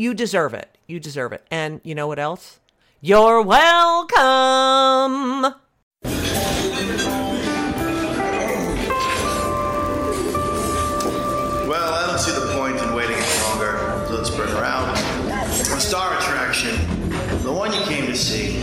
You 0.00 0.14
deserve 0.14 0.54
it. 0.54 0.78
You 0.86 0.98
deserve 0.98 1.34
it. 1.34 1.46
And 1.50 1.82
you 1.84 1.94
know 1.94 2.06
what 2.06 2.18
else? 2.18 2.58
You're 3.02 3.42
welcome. 3.42 4.16
Well, 11.68 11.92
I 11.92 12.06
don't 12.06 12.18
see 12.18 12.32
the 12.32 12.50
point 12.56 12.78
in 12.78 12.94
waiting 12.94 13.14
any 13.14 13.42
longer. 13.42 14.06
So 14.08 14.14
let's 14.14 14.30
bring 14.30 14.48
her 14.48 14.64
out. 14.64 14.88
Our 15.70 15.80
star 15.80 16.16
attraction, 16.16 16.74
the 17.42 17.52
one 17.52 17.74
you 17.74 17.82
came 17.82 18.06
to 18.06 18.16
see. 18.16 18.62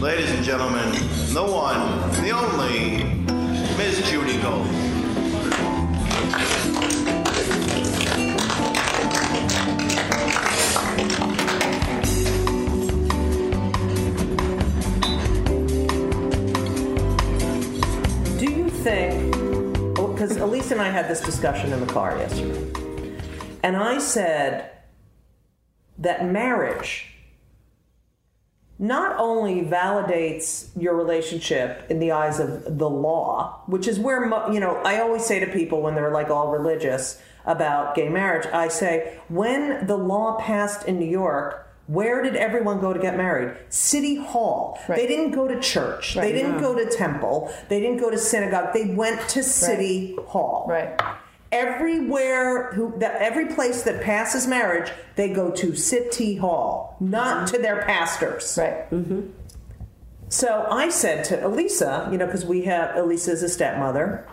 Ladies 0.00 0.30
and 0.32 0.44
gentlemen, 0.44 0.92
the 1.32 1.46
one, 1.46 2.10
the 2.22 2.28
only, 2.28 3.04
Miss 3.78 4.06
Judy 4.10 4.36
Gold. 4.42 4.68
Think, 18.88 19.32
because 19.94 20.38
oh, 20.38 20.46
Elise 20.46 20.70
and 20.70 20.80
I 20.80 20.88
had 20.88 21.08
this 21.08 21.20
discussion 21.20 21.74
in 21.74 21.80
the 21.80 21.92
car 21.92 22.16
yesterday, 22.16 22.72
and 23.62 23.76
I 23.76 23.98
said 23.98 24.70
that 25.98 26.24
marriage 26.24 27.12
not 28.78 29.18
only 29.18 29.60
validates 29.60 30.70
your 30.74 30.96
relationship 30.96 31.84
in 31.90 31.98
the 31.98 32.12
eyes 32.12 32.40
of 32.40 32.78
the 32.78 32.88
law, 32.88 33.62
which 33.66 33.86
is 33.86 33.98
where, 33.98 34.24
you 34.50 34.60
know, 34.60 34.76
I 34.76 35.00
always 35.00 35.26
say 35.26 35.38
to 35.40 35.46
people 35.48 35.82
when 35.82 35.94
they're 35.94 36.12
like 36.12 36.30
all 36.30 36.50
religious 36.50 37.20
about 37.44 37.94
gay 37.94 38.08
marriage, 38.08 38.46
I 38.52 38.68
say, 38.68 39.18
when 39.28 39.86
the 39.86 39.98
law 39.98 40.40
passed 40.40 40.86
in 40.86 40.98
New 40.98 41.10
York, 41.10 41.67
where 41.88 42.22
did 42.22 42.36
everyone 42.36 42.80
go 42.80 42.92
to 42.92 43.00
get 43.00 43.16
married? 43.16 43.56
City 43.70 44.16
Hall. 44.16 44.78
They 44.88 45.06
didn't 45.06 45.30
go 45.30 45.48
to 45.48 45.58
church. 45.58 46.14
They 46.14 46.32
didn't 46.32 46.60
go 46.60 46.74
to 46.74 46.84
temple. 46.94 47.50
They 47.70 47.80
didn't 47.80 47.96
go 47.96 48.10
to 48.10 48.18
synagogue. 48.18 48.74
They 48.74 48.94
went 48.94 49.26
to 49.30 49.42
City 49.42 50.14
Hall. 50.26 50.66
Right. 50.68 51.00
Everywhere 51.50 52.72
who 52.74 52.92
that 52.98 53.22
every 53.22 53.46
place 53.46 53.84
that 53.84 54.02
passes 54.02 54.46
marriage, 54.46 54.92
they 55.16 55.30
go 55.32 55.50
to 55.50 55.74
City 55.74 56.36
Hall, 56.36 56.94
not 57.00 57.46
mm-hmm. 57.46 57.56
to 57.56 57.62
their 57.62 57.82
pastors. 57.84 58.58
Right. 58.60 58.90
Mm-hmm. 58.90 59.30
So 60.28 60.66
I 60.70 60.90
said 60.90 61.24
to 61.26 61.46
Elisa, 61.46 62.06
you 62.12 62.18
know, 62.18 62.26
because 62.26 62.44
we 62.44 62.64
have 62.64 62.96
Elisa's 62.96 63.42
a 63.42 63.48
stepmother, 63.48 64.28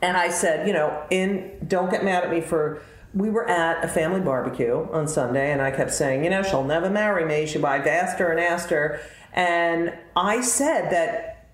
and 0.00 0.16
I 0.16 0.30
said, 0.30 0.66
you 0.66 0.72
know, 0.72 1.04
in 1.10 1.58
don't 1.68 1.90
get 1.90 2.02
mad 2.02 2.24
at 2.24 2.30
me 2.30 2.40
for. 2.40 2.80
We 3.16 3.30
were 3.30 3.48
at 3.48 3.82
a 3.82 3.88
family 3.88 4.20
barbecue 4.20 4.86
on 4.92 5.08
Sunday, 5.08 5.50
and 5.50 5.62
I 5.62 5.70
kept 5.70 5.92
saying, 5.94 6.22
you 6.24 6.28
know, 6.30 6.42
she'll 6.42 6.64
never 6.64 6.90
marry 6.90 7.24
me. 7.24 7.46
She, 7.46 7.62
I've 7.64 7.86
asked 7.86 8.18
her 8.18 8.30
and 8.30 8.38
asked 8.38 8.68
her, 8.68 9.00
and 9.32 9.94
I 10.14 10.42
said 10.42 10.90
that 10.90 11.48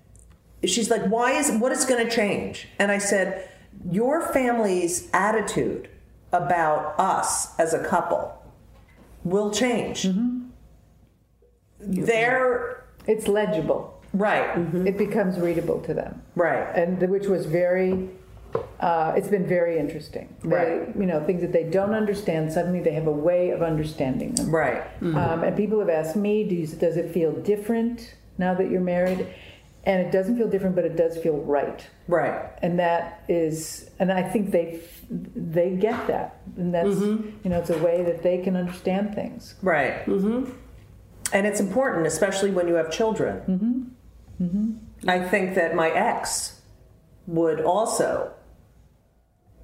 she's 0.65 0.89
like, 0.91 1.03
why 1.05 1.31
is 1.31 1.49
what 1.51 1.71
is 1.71 1.85
going 1.85 2.05
to 2.05 2.13
change? 2.13 2.67
And 2.79 2.91
I 2.91 2.97
said, 2.97 3.49
your 3.89 4.21
family's 4.33 5.09
attitude 5.13 5.87
about 6.33 6.99
us 6.99 7.57
as 7.57 7.73
a 7.73 7.83
couple 7.85 8.37
will 9.23 9.49
change. 9.49 10.03
Mm-hmm. 10.03 10.39
They're 11.79 12.83
It's 13.07 13.27
legible. 13.27 14.01
right, 14.13 14.57
It 14.85 14.97
becomes 14.97 15.39
readable 15.39 15.79
to 15.81 15.93
them. 15.93 16.21
right. 16.35 16.67
and 16.75 17.01
which 17.09 17.27
was 17.27 17.45
very 17.45 18.09
uh, 18.87 19.13
it's 19.17 19.29
been 19.35 19.47
very 19.57 19.75
interesting 19.83 20.27
They- 20.43 20.49
Right. 20.57 20.81
you 21.01 21.07
know 21.11 21.19
things 21.29 21.41
that 21.45 21.53
they 21.57 21.65
don't 21.77 21.95
understand 22.03 22.41
suddenly 22.57 22.81
they 22.87 22.95
have 22.99 23.07
a 23.17 23.17
way 23.29 23.43
of 23.55 23.59
understanding 23.71 24.29
them 24.37 24.49
Right. 24.63 24.81
um, 25.01 25.39
and 25.45 25.51
people 25.63 25.77
have 25.83 25.93
asked 26.01 26.15
me 26.27 26.33
do 26.51 26.55
you, 26.61 26.67
does 26.85 26.95
it 27.03 27.07
feel 27.17 27.31
different 27.53 27.97
now 28.45 28.53
that 28.59 28.67
you're 28.71 28.87
married 28.97 29.21
and 29.85 29.97
it 30.05 30.09
doesn't 30.17 30.35
feel 30.39 30.49
different 30.55 30.75
but 30.79 30.85
it 30.91 30.95
does 31.03 31.13
feel 31.23 31.37
right 31.57 31.79
Right. 32.07 32.35
and 32.65 32.73
that 32.85 33.03
is 33.29 33.89
and 33.99 34.07
i 34.11 34.23
think 34.31 34.43
they 34.57 34.67
they 35.57 35.69
get 35.87 35.99
that 36.13 36.27
and 36.57 36.69
that's 36.77 36.97
you 37.43 37.49
know 37.51 37.59
it's 37.63 37.69
a 37.79 37.81
way 37.87 37.97
that 38.09 38.19
they 38.27 38.37
can 38.45 38.55
understand 38.63 39.05
things 39.19 39.41
Right. 39.61 39.95
Mm-hmm. 40.05 40.39
And 41.35 41.47
it's 41.49 41.59
important, 41.67 42.05
especially 42.05 42.51
when 42.57 42.67
you 42.67 42.75
have 42.81 42.89
children. 42.91 43.33
Mm-hmm. 43.53 44.43
Mm-hmm. 44.45 45.09
I 45.15 45.17
think 45.31 45.55
that 45.55 45.73
my 45.73 45.89
ex 45.89 46.61
would 47.25 47.59
also, 47.61 48.31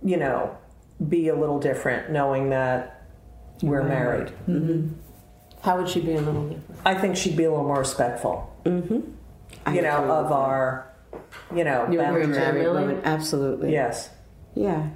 you 0.04 0.18
know, 0.18 0.58
be 1.08 1.28
a 1.30 1.36
little 1.36 1.60
different 1.60 2.12
knowing 2.12 2.50
that 2.50 3.08
we're 3.62 3.84
married. 3.84 4.32
How 5.62 5.78
would 5.78 5.90
she 5.90 6.02
be 6.02 6.16
a 6.16 6.22
little 6.22 6.48
different? 6.48 6.82
I 6.86 6.96
think 6.96 7.18
she'd 7.18 7.36
be 7.36 7.44
a 7.44 7.50
little 7.50 7.66
more 7.66 7.80
respectful. 7.80 8.56
Mm-hmm. 8.64 9.74
You 9.74 9.82
know, 9.82 9.98
of 10.10 10.26
with 10.26 10.32
our, 10.32 10.88
you 11.54 11.64
know, 11.64 11.90
You 11.92 12.00
agree, 12.00 12.24
boundaries. 12.24 12.38
Married 12.38 12.68
woman, 12.68 13.02
absolutely. 13.04 13.72
Yes. 13.72 14.10
Yeah. 14.56 14.90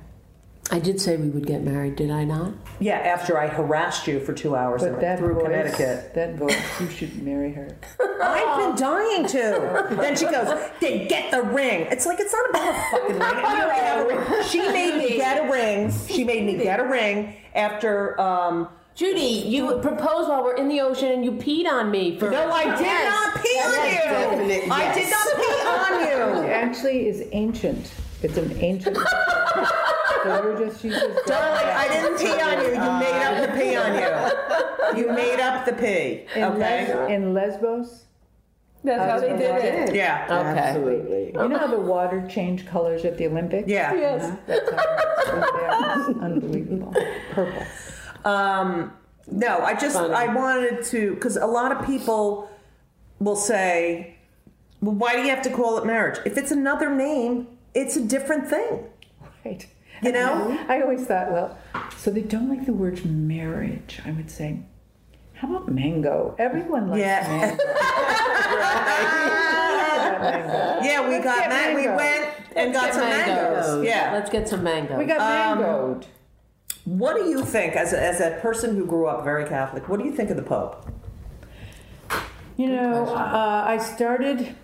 I 0.71 0.79
did 0.79 1.01
say 1.01 1.17
we 1.17 1.29
would 1.29 1.45
get 1.45 1.61
married, 1.61 1.97
did 1.97 2.09
I 2.09 2.23
not? 2.23 2.53
Yeah, 2.79 2.97
after 2.97 3.37
I 3.37 3.47
harassed 3.47 4.07
you 4.07 4.19
for 4.19 4.33
two 4.33 4.55
hours 4.55 4.81
But 4.81 4.93
in, 4.95 4.99
that 4.99 5.19
through 5.19 5.35
voice, 5.35 5.43
Connecticut. 5.43 6.13
that 6.15 6.35
voice, 6.35 6.81
you 6.81 6.89
should 6.89 7.21
marry 7.23 7.51
her. 7.53 7.75
I've 8.21 8.57
been 8.57 8.75
dying 8.75 9.25
to. 9.27 9.87
then 9.95 10.15
she 10.15 10.25
goes, 10.25 10.69
then 10.81 11.07
get 11.07 11.31
the 11.31 11.41
ring. 11.43 11.87
It's 11.91 12.05
like, 12.05 12.19
it's 12.19 12.33
not 12.33 12.49
about 12.49 12.69
a 12.69 12.81
fucking 12.91 13.19
ring. 13.19 13.21
And 13.21 13.41
don't 13.41 13.71
have 13.71 14.05
a 14.05 14.07
ring. 14.09 14.43
She 14.49 14.59
made 14.59 14.97
me 14.97 15.17
get 15.17 15.45
a 15.47 15.51
ring. 15.51 15.91
She 16.07 16.23
made 16.23 16.45
me 16.45 16.57
get 16.57 16.79
a 16.79 16.83
ring 16.85 17.35
after, 17.55 18.19
um, 18.19 18.67
Judy, 18.95 19.21
you 19.47 19.79
proposed 19.79 20.29
while 20.29 20.43
we're 20.43 20.55
in 20.55 20.67
the 20.67 20.79
ocean 20.81 21.11
and 21.11 21.23
you 21.25 21.31
peed 21.31 21.67
on 21.67 21.89
me 21.89 22.17
for. 22.19 22.29
no, 22.29 22.49
I 22.51 22.75
did 22.75 22.85
Yes. 22.85 23.33
not 23.33 23.43
pee 23.43 23.59
on 23.59 23.71
Yes, 23.71 24.03
you. 24.05 24.11
definite 24.11 24.71
I 24.71 24.93
did 24.93 25.07
yes. 25.07 25.11
not 25.11 25.35
pee 25.41 25.67
on 25.67 26.03
It 26.03 26.45
you. 26.45 26.51
actually 26.51 27.07
is 27.07 27.23
ancient. 27.31 27.91
It's 28.21 28.37
an 28.37 28.51
ancient. 28.59 28.97
so 30.23 30.43
you're 30.43 30.59
just, 30.67 30.83
you 30.83 30.91
just. 30.91 31.25
Darling, 31.27 31.67
I 31.67 31.87
didn't 31.87 32.17
pee 32.17 32.41
on 32.41 32.61
you. 32.63 32.71
You 32.73 32.99
made 32.99 33.23
up 33.23 33.49
the 33.49 33.59
pee 33.59 33.75
on 33.75 33.93
you. 33.95 34.39
You 34.95 35.11
made 35.11 35.39
up 35.39 35.65
the 35.65 35.73
pee. 35.73 36.27
In, 36.35 36.43
Okay? 36.43 36.93
Les- 36.93 37.11
in 37.11 37.33
Lesbos, 37.33 38.03
That's 38.83 39.09
how 39.09 39.19
they 39.19 39.29
did 39.35 39.89
it. 39.89 39.95
Yeah. 39.95 40.25
Okay. 40.29 40.59
Absolutely. 40.59 41.25
you 41.27 41.47
know 41.49 41.57
how 41.57 41.65
the 41.65 41.79
water 41.79 42.27
changed 42.29 42.67
colors 42.67 43.03
at 43.03 43.17
the 43.17 43.25
Olympics? 43.25 43.67
Yeah. 43.67 43.91
Yes. 43.95 44.37
That's 44.45 44.69
how 44.71 44.77
it 44.77 46.07
was. 46.07 46.17
Unbelievable. 46.21 46.93
Purple. 47.31 47.63
Um, 48.23 48.93
no, 49.31 49.59
I 49.61 49.73
just 49.73 49.95
Funny. 49.95 50.13
I 50.13 50.27
wanted 50.31 50.83
to 50.85 51.15
because 51.15 51.37
a 51.37 51.47
lot 51.47 51.71
of 51.71 51.83
people 51.87 52.49
will 53.19 53.35
say, 53.35 54.15
"Well, 54.81 54.93
why 54.95 55.15
do 55.15 55.21
you 55.23 55.29
have 55.29 55.41
to 55.43 55.49
call 55.49 55.77
it 55.79 55.85
marriage? 55.87 56.19
If 56.25 56.37
it's 56.37 56.51
another 56.51 56.93
name, 56.93 57.47
it's 57.73 57.95
a 57.95 58.03
different 58.03 58.47
thing." 58.47 58.85
Right. 59.43 59.65
You 60.03 60.11
know? 60.11 60.57
I 60.67 60.81
always 60.81 61.05
thought, 61.05 61.31
well, 61.31 61.57
so 61.97 62.11
they 62.11 62.21
don't 62.21 62.49
like 62.49 62.65
the 62.65 62.73
word 62.73 63.03
marriage. 63.05 63.99
I 64.05 64.11
would 64.11 64.29
say, 64.29 64.59
how 65.33 65.49
about 65.49 65.69
mango? 65.69 66.35
Everyone 66.37 66.89
likes 66.89 66.99
Yeah. 67.01 67.27
mango. 67.27 67.63
mango. 70.19 70.85
Yeah, 70.85 71.07
we 71.09 71.23
got 71.23 71.37
get 71.39 71.49
that. 71.49 71.75
We 71.75 71.87
went 71.87 72.29
and 72.55 72.73
got 72.73 72.93
some 72.93 73.01
mangoes. 73.03 73.67
mangoes. 73.67 73.85
Yeah. 73.85 74.11
Let's 74.13 74.29
get 74.29 74.47
some 74.47 74.63
mangoes. 74.63 74.97
We 74.97 75.05
got 75.05 75.19
Um, 75.21 75.59
mangoed. 75.59 76.05
What 76.85 77.15
do 77.15 77.29
you 77.29 77.43
think, 77.45 77.75
as 77.75 77.93
a, 77.93 78.01
as 78.03 78.19
a 78.19 78.31
person 78.41 78.75
who 78.75 78.85
grew 78.85 79.07
up 79.07 79.23
very 79.23 79.45
Catholic, 79.45 79.87
what 79.87 79.99
do 79.99 80.05
you 80.05 80.11
think 80.11 80.29
of 80.29 80.35
the 80.35 80.43
Pope? 80.43 80.85
You 82.57 82.67
know, 82.67 83.05
uh, 83.07 83.63
I 83.67 83.77
started. 83.77 84.55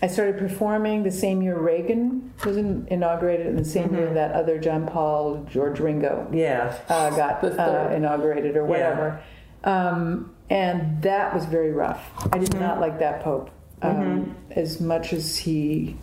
I 0.00 0.06
started 0.06 0.38
performing 0.38 1.02
the 1.02 1.10
same 1.10 1.42
year 1.42 1.58
Reagan 1.58 2.32
was 2.44 2.56
in, 2.56 2.86
inaugurated, 2.88 3.46
and 3.48 3.58
the 3.58 3.64
same 3.64 3.92
year 3.94 4.12
that 4.14 4.32
other 4.32 4.58
John 4.58 4.86
Paul, 4.86 5.44
George 5.50 5.80
Ringo 5.80 6.28
Yeah. 6.32 6.76
uh, 6.88 7.10
got 7.10 7.42
uh, 7.42 7.92
inaugurated 7.94 8.56
or 8.56 8.64
whatever. 8.64 9.20
Um, 9.64 10.34
and 10.50 11.02
that 11.02 11.34
was 11.34 11.46
very 11.46 11.72
rough. 11.72 12.10
I 12.32 12.38
did 12.38 12.54
not 12.60 12.78
like 12.80 13.00
that 13.00 13.22
Pope 13.22 13.50
um, 13.82 14.36
as 14.52 14.80
much 14.80 15.12
as 15.12 15.36
he 15.36 15.96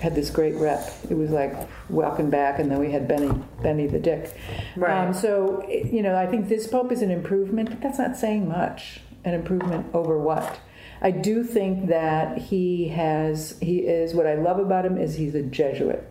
had 0.00 0.14
this 0.16 0.28
great 0.30 0.56
rep. 0.56 0.92
It 1.08 1.14
was 1.14 1.30
like 1.30 1.54
welcome 1.88 2.30
back, 2.30 2.58
and 2.58 2.70
then 2.70 2.78
we 2.80 2.90
had 2.90 3.06
Benny 3.06 3.30
Benny 3.62 3.86
the 3.86 4.00
Dick. 4.00 4.36
Right. 4.76 5.06
Um, 5.06 5.14
so 5.14 5.64
you 5.68 6.02
know, 6.02 6.16
I 6.16 6.26
think 6.26 6.48
this 6.48 6.66
Pope 6.66 6.90
is 6.92 7.00
an 7.00 7.10
improvement, 7.12 7.70
but 7.70 7.80
that's 7.80 7.98
not 7.98 8.16
saying 8.16 8.48
much. 8.48 9.00
An 9.24 9.34
improvement 9.34 9.86
over 9.94 10.18
what? 10.18 10.58
I 11.04 11.10
do 11.10 11.44
think 11.44 11.88
that 11.88 12.38
he 12.38 12.88
has. 12.88 13.56
He 13.60 13.80
is. 13.80 14.14
What 14.14 14.26
I 14.26 14.34
love 14.34 14.58
about 14.58 14.84
him 14.84 14.98
is 14.98 15.14
he's 15.14 15.34
a 15.34 15.42
Jesuit. 15.42 16.02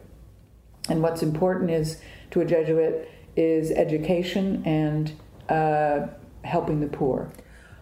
And 0.88 1.02
what's 1.02 1.24
important 1.24 1.72
is 1.72 2.00
to 2.32 2.42
a 2.42 2.46
Jesuit 2.46 3.10
is 3.36 3.72
education 3.72 4.64
and 4.66 5.12
uh, 5.50 6.08
helping 6.44 6.80
the 6.80 6.88
poor. 6.88 7.32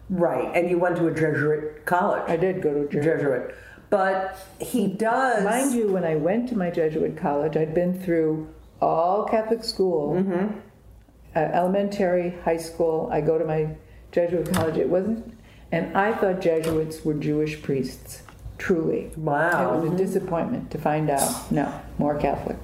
Right. 0.10 0.50
And 0.56 0.70
you 0.70 0.78
went 0.80 0.96
to 0.98 1.08
a 1.08 1.14
Jesuit 1.14 1.86
college. 1.86 2.24
I 2.28 2.38
did 2.38 2.62
go 2.62 2.74
to 2.74 2.82
a 2.82 2.88
Jesuit. 2.88 3.18
Jesuit. 3.18 3.56
But 3.90 4.38
he 4.60 4.88
does. 4.88 5.44
Mind 5.44 5.74
you, 5.74 5.92
when 5.92 6.06
I 6.06 6.16
went 6.16 6.48
to 6.50 6.58
my 6.58 6.70
Jesuit 6.70 7.18
college, 7.18 7.58
I'd 7.58 7.74
been 7.74 8.02
through 8.02 8.48
all 8.82 9.26
Catholic 9.26 9.66
school, 9.66 10.18
uh, 11.36 11.40
elementary, 11.40 12.38
high 12.46 12.58
school. 12.58 13.10
I 13.12 13.20
go 13.20 13.38
to 13.38 13.44
my 13.44 13.76
Jesuit 14.14 14.54
college. 14.54 14.78
It 14.78 14.88
wasn't, 14.88 15.34
and 15.72 15.96
I 15.98 16.14
thought 16.14 16.42
Jesuits 16.42 17.04
were 17.06 17.14
Jewish 17.14 17.62
priests. 17.62 18.24
Truly, 18.58 19.12
Wow. 19.18 19.74
it 19.74 19.82
was 19.82 19.92
a 19.94 19.96
disappointment 19.98 20.70
to 20.72 20.78
find 20.78 21.10
out. 21.10 21.52
No, 21.52 21.74
more 21.98 22.16
Catholic. 22.18 22.58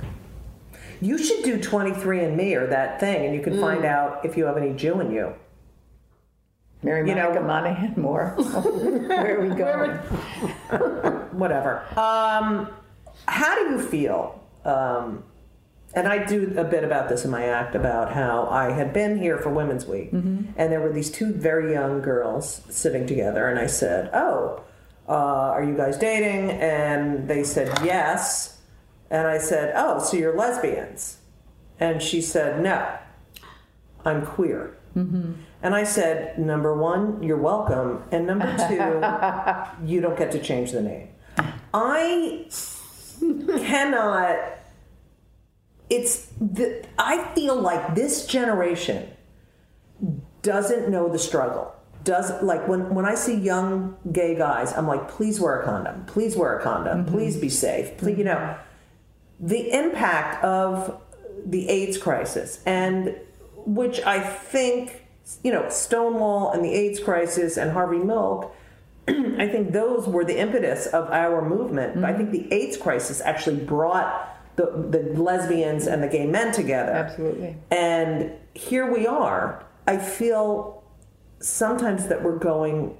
You 1.01 1.18
should 1.18 1.44
do 1.44 1.57
23andMe 1.59 2.56
or 2.56 2.68
that 2.68 3.00
thing, 3.00 3.25
and 3.25 3.33
you 3.36 3.42
can 3.42 3.59
find 3.59 3.83
out 3.86 4.24
if 4.25 4.38
you 4.38 4.45
have 4.45 4.57
any 4.57 4.74
Jew 4.74 5.00
in 5.00 5.12
you. 5.12 5.33
Mary 6.83 7.07
You 7.09 7.15
know- 7.15 7.30
Monica 7.30 7.42
Monahan 7.45 7.94
more. 7.98 8.30
Where 8.38 9.38
are 9.39 9.42
we 9.42 9.56
going? 9.56 9.92
Whatever. 11.31 11.83
Um, 11.98 12.69
how 13.27 13.56
do 13.56 13.71
you 13.71 13.80
feel? 13.81 14.39
Um, 14.65 15.24
and 15.97 16.07
I 16.07 16.23
do 16.23 16.53
a 16.57 16.63
bit 16.63 16.83
about 16.83 17.09
this 17.09 17.25
in 17.25 17.31
my 17.31 17.45
act 17.45 17.73
about 17.75 18.13
how 18.13 18.47
I 18.51 18.71
had 18.71 18.94
been 18.94 19.17
here 19.17 19.38
for 19.38 19.49
Women's 19.49 19.85
Week, 19.85 20.09
and 20.13 20.71
there 20.71 20.79
were 20.79 20.94
these 20.94 21.09
two 21.09 21.33
very 21.33 21.73
young 21.73 22.01
girls 22.01 22.61
sitting 22.69 23.07
together, 23.07 23.47
and 23.47 23.57
I 23.59 23.67
said, 23.67 24.09
"Oh, 24.13 24.61
uh, 25.09 25.55
are 25.55 25.63
you 25.63 25.75
guys 25.75 25.97
dating?" 25.97 26.51
And 26.51 27.27
they 27.27 27.44
said, 27.44 27.67
"Yes." 27.83 28.59
And 29.09 29.25
I 29.27 29.39
said, 29.39 29.73
"Oh, 29.75 29.99
so 29.99 30.17
you're 30.17 30.35
lesbians?" 30.35 31.17
And 31.79 32.01
she 32.01 32.21
said, 32.21 32.61
"No, 32.61 32.77
I'm 34.05 34.25
queer." 34.25 34.77
And 35.61 35.75
I 35.75 35.83
said, 35.83 36.39
number 36.39 36.75
one, 36.75 37.21
you're 37.21 37.38
welcome. 37.38 38.03
And 38.11 38.25
number 38.25 38.47
two, 38.67 39.85
you 39.88 40.01
don't 40.01 40.17
get 40.17 40.31
to 40.31 40.39
change 40.39 40.71
the 40.71 40.81
name. 40.81 41.09
I 41.73 42.45
cannot. 43.59 44.39
It's 45.89 46.28
the, 46.39 46.86
I 46.98 47.34
feel 47.34 47.56
like 47.60 47.95
this 47.95 48.25
generation 48.25 49.10
doesn't 50.42 50.89
know 50.89 51.10
the 51.10 51.19
struggle. 51.19 51.74
Does 52.04 52.31
like 52.42 52.68
when 52.68 52.94
when 52.94 53.06
I 53.06 53.16
see 53.16 53.36
young 53.36 53.98
gay 54.12 54.36
guys, 54.36 54.72
I'm 54.74 54.88
like, 54.88 55.10
please 55.10 55.39
wear 55.42 55.60
a 55.60 55.66
condom. 55.66 56.06
Please 56.06 56.38
wear 56.38 56.57
a 56.57 56.64
condom. 56.64 57.04
Mm-hmm. 57.04 57.14
Please 57.14 57.35
be 57.35 57.50
safe. 57.50 57.97
Please, 57.97 58.18
you 58.18 58.23
know, 58.23 58.57
the 59.40 59.71
impact 59.71 60.44
of 60.44 61.02
the 61.45 61.68
AIDS 61.68 61.97
crisis 61.97 62.61
and 62.66 63.16
which 63.56 64.02
I 64.02 64.19
think 64.19 65.06
you 65.44 65.52
know 65.52 65.68
Stonewall 65.69 66.52
and 66.52 66.64
the 66.64 66.73
AIDS 66.73 67.00
crisis 67.00 67.57
and 67.57 67.71
Harvey 67.71 67.97
Milk 68.00 68.56
I 69.07 69.47
think 69.47 69.71
those 69.71 70.06
were 70.06 70.26
the 70.26 70.38
impetus 70.38 70.85
of 70.88 71.09
our 71.11 71.47
movement. 71.47 72.04
I 72.04 72.11
mm-hmm. 72.11 72.18
think 72.18 72.31
the 72.31 72.54
AIDS 72.54 72.76
crisis 72.76 73.21
actually 73.21 73.64
brought 73.64 74.36
the, 74.57 74.66
the 74.90 75.21
lesbians 75.21 75.87
and 75.87 76.04
the 76.04 76.07
gay 76.07 76.26
men 76.26 76.52
together. 76.52 76.92
Absolutely. 76.92 77.56
And 77.71 78.33
here 78.54 78.92
we 78.92 79.07
are. 79.07 79.64
I 79.85 79.97
feel 79.97 80.83
sometimes 81.40 82.07
that 82.07 82.23
we're 82.23 82.40
going 82.40 82.97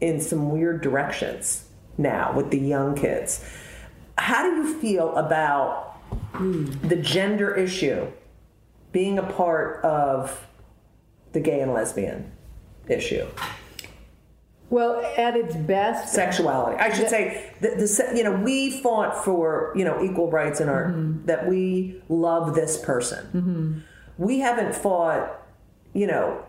in 0.00 0.20
some 0.20 0.50
weird 0.50 0.82
directions 0.82 1.64
now 1.98 2.32
with 2.34 2.50
the 2.50 2.58
young 2.58 2.94
kids. 2.94 3.44
How 4.16 4.42
do 4.42 4.56
you 4.56 4.74
feel 4.80 5.16
about 5.16 5.98
the 6.38 6.96
gender 6.96 7.54
issue 7.54 8.06
being 8.92 9.18
a 9.18 9.22
part 9.22 9.82
of 9.82 10.46
the 11.32 11.40
gay 11.40 11.60
and 11.60 11.72
lesbian 11.72 12.32
issue? 12.86 13.26
Well, 14.70 15.04
at 15.16 15.36
its 15.36 15.56
best, 15.56 16.14
sexuality. 16.14 16.76
I 16.78 16.94
should 16.94 17.08
say 17.08 17.52
the, 17.60 17.70
the 17.70 18.16
you 18.16 18.22
know 18.22 18.32
we 18.32 18.80
fought 18.80 19.24
for 19.24 19.72
you 19.74 19.84
know 19.84 20.02
equal 20.02 20.30
rights 20.30 20.60
in 20.60 20.68
our 20.68 20.86
mm-hmm. 20.86 21.26
that 21.26 21.48
we 21.48 22.00
love 22.08 22.54
this 22.54 22.78
person. 22.78 23.26
Mm-hmm. 23.34 23.78
We 24.16 24.38
haven't 24.38 24.74
fought, 24.76 25.42
you 25.92 26.06
know, 26.06 26.44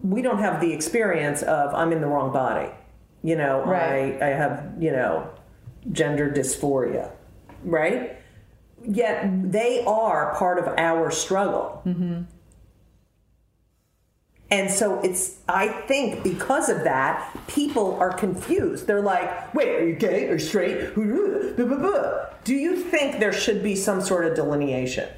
we 0.00 0.22
don't 0.22 0.38
have 0.38 0.60
the 0.62 0.72
experience 0.72 1.42
of 1.42 1.74
I'm 1.74 1.92
in 1.92 2.00
the 2.00 2.06
wrong 2.06 2.32
body. 2.32 2.70
You 3.22 3.36
know, 3.36 3.62
Right. 3.64 4.22
I 4.22 4.28
I 4.28 4.30
have 4.30 4.72
you 4.80 4.90
know 4.90 5.30
gender 5.92 6.30
dysphoria, 6.30 7.10
right? 7.62 8.16
Yet 8.86 9.52
they 9.52 9.84
are 9.84 10.34
part 10.34 10.58
of 10.58 10.68
our 10.78 11.10
struggle. 11.10 11.82
Mm-hmm. 11.84 12.22
And 14.54 14.70
so 14.70 15.00
it's, 15.00 15.40
I 15.48 15.66
think 15.66 16.22
because 16.22 16.68
of 16.68 16.84
that, 16.84 17.36
people 17.48 17.96
are 17.96 18.12
confused. 18.12 18.86
They're 18.86 19.00
like, 19.00 19.52
wait, 19.52 19.68
are 19.68 19.84
you 19.84 19.96
gay 19.96 20.28
or 20.28 20.38
straight? 20.38 20.94
Do 22.44 22.54
you 22.54 22.76
think 22.76 23.18
there 23.18 23.32
should 23.32 23.64
be 23.64 23.74
some 23.74 24.00
sort 24.00 24.26
of 24.26 24.36
delineation? 24.36 25.08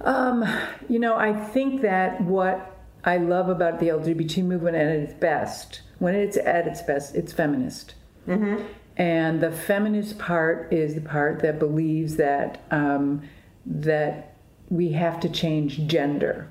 Um, 0.00 0.44
you 0.88 0.98
know, 0.98 1.14
I 1.14 1.32
think 1.32 1.82
that 1.82 2.22
what 2.22 2.76
I 3.04 3.18
love 3.18 3.48
about 3.48 3.78
the 3.78 3.86
LGBT 3.86 4.42
movement 4.44 4.74
at 4.74 4.88
its 4.88 5.14
best, 5.14 5.82
when 6.00 6.16
it's 6.16 6.36
at 6.36 6.66
its 6.66 6.82
best, 6.82 7.14
it's 7.14 7.32
feminist. 7.32 7.94
Mm-hmm. 8.26 8.64
And 8.96 9.40
the 9.40 9.52
feminist 9.52 10.18
part 10.18 10.72
is 10.72 10.96
the 10.96 11.02
part 11.02 11.40
that 11.42 11.60
believes 11.60 12.16
that 12.16 12.64
um, 12.72 13.22
that 13.64 14.34
we 14.70 14.90
have 14.92 15.20
to 15.20 15.28
change 15.28 15.86
gender. 15.86 16.50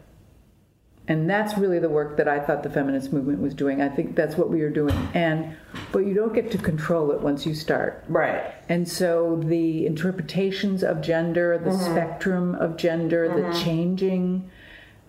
And 1.07 1.29
that's 1.29 1.57
really 1.57 1.79
the 1.79 1.89
work 1.89 2.15
that 2.17 2.29
I 2.29 2.39
thought 2.39 2.63
the 2.63 2.69
feminist 2.69 3.12
movement 3.12 3.41
was 3.41 3.53
doing. 3.53 3.81
I 3.81 3.89
think 3.89 4.15
that's 4.15 4.38
what 4.38 4.50
we 4.50 4.62
are 4.62 4.69
doing. 4.69 4.95
And 5.13 5.55
but 5.91 6.00
you 6.00 6.13
don't 6.13 6.33
get 6.33 6.50
to 6.51 6.57
control 6.57 7.12
it 7.12 7.19
once 7.19 7.45
you 7.45 7.53
start. 7.53 8.05
Right. 8.07 8.53
And 8.69 8.88
so 8.88 9.41
the 9.43 9.86
interpretations 9.86 10.81
of 10.81 11.01
gender, 11.01 11.57
the 11.57 11.72
mm-hmm. 11.72 11.91
spectrum 11.91 12.55
of 12.55 12.77
gender, 12.77 13.27
the 13.27 13.41
mm-hmm. 13.41 13.63
changing, 13.63 14.50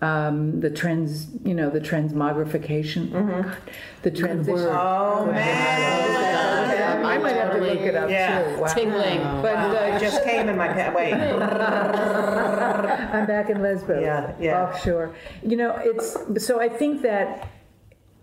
um, 0.05 0.59
the 0.59 0.69
trans, 0.69 1.27
you 1.43 1.53
know, 1.53 1.69
the 1.69 1.79
transmogrification, 1.79 3.11
God, 3.11 3.57
the 4.03 4.11
transition. 4.11 4.67
Oh 4.69 5.25
man. 5.31 7.05
I 7.05 7.17
might 7.17 7.35
have 7.35 7.53
to 7.53 7.59
look 7.61 7.79
it 7.79 7.95
up 7.95 8.09
Yeah. 8.09 8.43
too. 8.55 8.61
Wow. 8.61 8.67
Tingling. 8.73 9.19
But 9.41 9.55
uh, 9.57 9.95
It 9.95 9.99
just 10.01 10.23
came 10.23 10.49
in 10.49 10.57
my 10.57 10.67
head. 10.71 10.93
Wait. 10.93 11.13
I'm 11.13 11.39
back 13.25 13.49
in 13.49 13.61
Lesbos, 13.61 14.01
Yeah, 14.01 14.33
yeah. 14.39 14.63
offshore. 14.63 15.15
You 15.43 15.57
know, 15.57 15.79
it's 15.83 16.17
so 16.45 16.59
I 16.59 16.69
think 16.69 17.01
that 17.03 17.49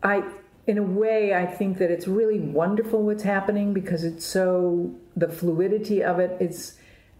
I, 0.02 0.22
in 0.66 0.78
a 0.78 0.82
way, 0.82 1.34
I 1.34 1.46
think 1.46 1.78
that 1.78 1.90
it's 1.90 2.06
really 2.06 2.40
wonderful 2.40 3.02
what's 3.02 3.22
happening 3.22 3.72
because 3.72 4.04
it's 4.04 4.24
so 4.26 4.94
the 5.16 5.28
fluidity 5.28 6.02
of 6.02 6.18
it. 6.18 6.36
It's 6.40 6.74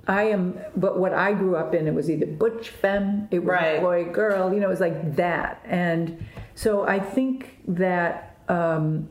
I 0.09 0.25
am, 0.25 0.59
but 0.77 0.99
what 0.99 1.15
I 1.15 1.33
grew 1.33 1.55
up 1.57 1.75
in, 1.75 1.87
it 1.87 1.95
was 1.95 2.11
either 2.11 2.27
butch 2.27 2.71
femme, 2.71 3.29
it 3.31 3.39
was 3.41 3.49
Right. 3.49 3.81
boy 3.81 4.05
girl. 4.07 4.53
You 4.53 4.61
know, 4.61 4.67
it 4.67 4.71
was 4.71 4.81
like 4.81 5.17
that, 5.17 5.61
and 5.65 6.25
so 6.55 6.87
I 6.87 6.99
think 6.99 7.59
that 7.69 8.37
um, 8.49 9.09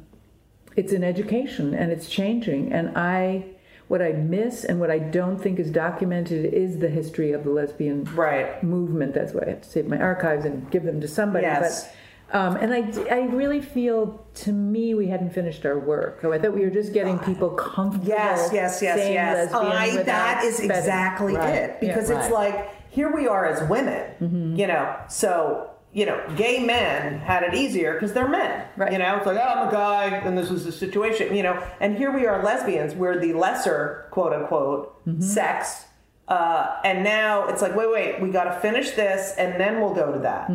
it's 0.75 0.91
an 0.93 1.03
education 1.03 1.73
and 1.73 1.91
it's 1.91 2.09
changing, 2.09 2.71
and 2.73 2.97
I. 2.97 3.45
What 3.87 4.01
I 4.01 4.13
miss 4.13 4.63
and 4.63 4.79
what 4.79 4.89
I 4.89 4.99
don't 4.99 5.37
think 5.37 5.59
is 5.59 5.69
documented 5.69 6.53
is 6.53 6.79
the 6.79 6.87
history 6.87 7.33
of 7.33 7.43
the 7.43 7.49
lesbian 7.49 8.05
Right. 8.15 8.63
movement. 8.63 9.13
That's 9.13 9.33
why 9.33 9.41
I 9.45 9.49
have 9.49 9.61
to 9.63 9.69
save 9.69 9.85
my 9.85 9.97
archives 9.99 10.45
and 10.45 10.71
give 10.71 10.83
them 10.83 11.01
to 11.01 11.09
somebody. 11.09 11.43
Yes. 11.45 11.83
But 11.87 11.95
um, 12.33 12.55
and 12.57 12.73
I, 12.73 12.91
I 13.13 13.19
really 13.27 13.61
feel 13.61 14.25
to 14.35 14.51
me 14.51 14.93
we 14.93 15.07
hadn't 15.07 15.31
finished 15.33 15.65
our 15.65 15.77
work. 15.79 16.19
So 16.21 16.31
I 16.33 16.39
thought 16.39 16.53
we 16.53 16.61
were 16.61 16.69
just 16.69 16.93
getting 16.93 17.19
people 17.19 17.49
comfortable. 17.49 18.07
Yes, 18.07 18.49
yes, 18.53 18.81
yes, 18.81 18.97
yes. 18.99 19.53
I, 19.53 20.03
that 20.03 20.43
is 20.43 20.59
exactly 20.59 21.35
Right. 21.35 21.53
it. 21.55 21.79
Because 21.81 22.09
Yeah. 22.09 22.19
it's 22.23 22.31
like, 22.33 22.69
here 22.89 23.13
we 23.13 23.27
are 23.27 23.45
as 23.45 23.67
women, 23.69 24.55
you 24.57 24.67
know, 24.67 24.95
so, 25.07 25.69
you 25.93 26.05
know, 26.05 26.21
gay 26.37 26.63
men 26.65 27.19
had 27.19 27.43
it 27.43 27.53
easier 27.53 27.93
because 27.93 28.13
they're 28.13 28.27
men. 28.29 28.65
Right. 28.77 28.91
You 28.93 28.97
know, 28.99 29.17
it's 29.17 29.25
like, 29.25 29.37
oh, 29.37 29.41
I'm 29.41 29.67
a 29.67 29.71
guy, 29.71 30.05
and 30.25 30.37
this 30.37 30.49
was 30.49 30.63
the 30.65 30.71
situation, 30.71 31.35
you 31.35 31.43
know, 31.43 31.61
and 31.81 31.97
here 31.97 32.11
we 32.11 32.25
are 32.27 32.41
lesbians, 32.43 32.95
we're 32.95 33.17
the 33.19 33.33
lesser, 33.33 34.07
quote 34.11 34.33
unquote, 34.33 35.01
sex. 35.19 35.85
Uh, 36.27 36.77
and 36.85 37.03
now 37.03 37.47
it's 37.47 37.61
like, 37.61 37.75
wait, 37.75 37.91
wait, 37.91 38.21
we 38.21 38.29
got 38.29 38.45
to 38.45 38.57
finish 38.61 38.91
this 38.91 39.33
and 39.37 39.59
then 39.59 39.81
we'll 39.81 39.93
go 39.93 40.13
to 40.13 40.19
that. 40.19 40.49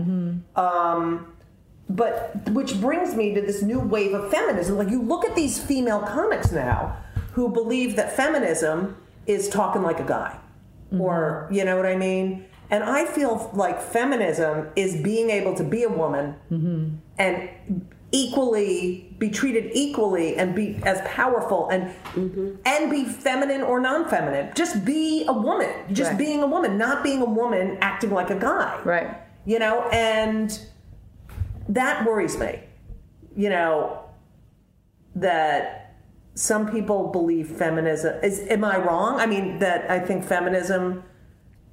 Um, 0.59 1.33
but 1.89 2.35
which 2.51 2.81
brings 2.81 3.15
me 3.15 3.35
to 3.35 3.41
this 3.41 3.63
new 3.63 3.79
wave 3.79 4.13
of 4.15 4.31
feminism. 4.31 4.77
Like 4.77 4.91
you 4.91 5.01
look 5.03 5.25
at 5.25 5.37
these 5.37 5.59
female 5.63 6.01
comics 6.01 6.51
now 6.53 6.97
who 7.33 7.49
believe 7.49 7.97
that 7.97 8.17
feminism 8.17 8.97
is 9.27 9.49
talking 9.49 9.83
like 9.83 10.01
a 10.01 10.05
guy, 10.05 10.39
mm-hmm. 10.93 11.01
or 11.01 11.49
you 11.51 11.65
know 11.65 11.77
what 11.77 11.87
I 11.87 11.97
mean. 11.97 12.47
And 12.71 12.83
I 12.83 13.05
feel 13.05 13.51
like 13.55 13.81
feminism 13.81 14.69
is 14.75 15.01
being 15.01 15.31
able 15.31 15.55
to 15.55 15.63
be 15.63 15.85
a 15.85 15.89
woman 15.89 16.35
mm-hmm. 16.51 16.97
and 17.17 17.49
equally 18.11 19.15
be 19.19 19.31
treated 19.31 19.71
equally 19.75 20.37
and 20.37 20.55
be 20.55 20.81
as 20.85 21.01
powerful 21.07 21.69
and 21.69 21.85
mm-hmm. 22.15 22.55
and 22.65 22.91
be 22.91 23.05
feminine 23.05 23.63
or 23.63 23.79
non-feminine. 23.79 24.53
Just 24.55 24.85
be 24.85 25.25
a 25.29 25.33
woman. 25.33 25.71
Just 25.93 26.11
Right. 26.11 26.19
being 26.19 26.43
a 26.43 26.47
woman, 26.47 26.77
not 26.79 27.05
being 27.05 27.23
a 27.23 27.27
woman 27.27 27.79
acting 27.81 28.11
like 28.11 28.31
a 28.31 28.37
guy 28.39 28.79
Right. 28.85 29.17
you 29.45 29.59
know 29.59 29.83
and 29.93 30.59
that 31.69 32.07
worries 32.07 32.39
me 32.39 32.61
you 33.37 33.49
know 33.49 34.05
that 35.15 35.95
some 36.35 36.71
people 36.71 37.09
believe 37.09 37.49
feminism 37.49 38.15
is 38.23 38.41
am 38.49 38.65
i 38.65 38.77
wrong 38.77 39.19
i 39.21 39.27
mean 39.27 39.59
that 39.59 39.91
i 39.91 39.99
think 39.99 40.25
feminism 40.25 41.03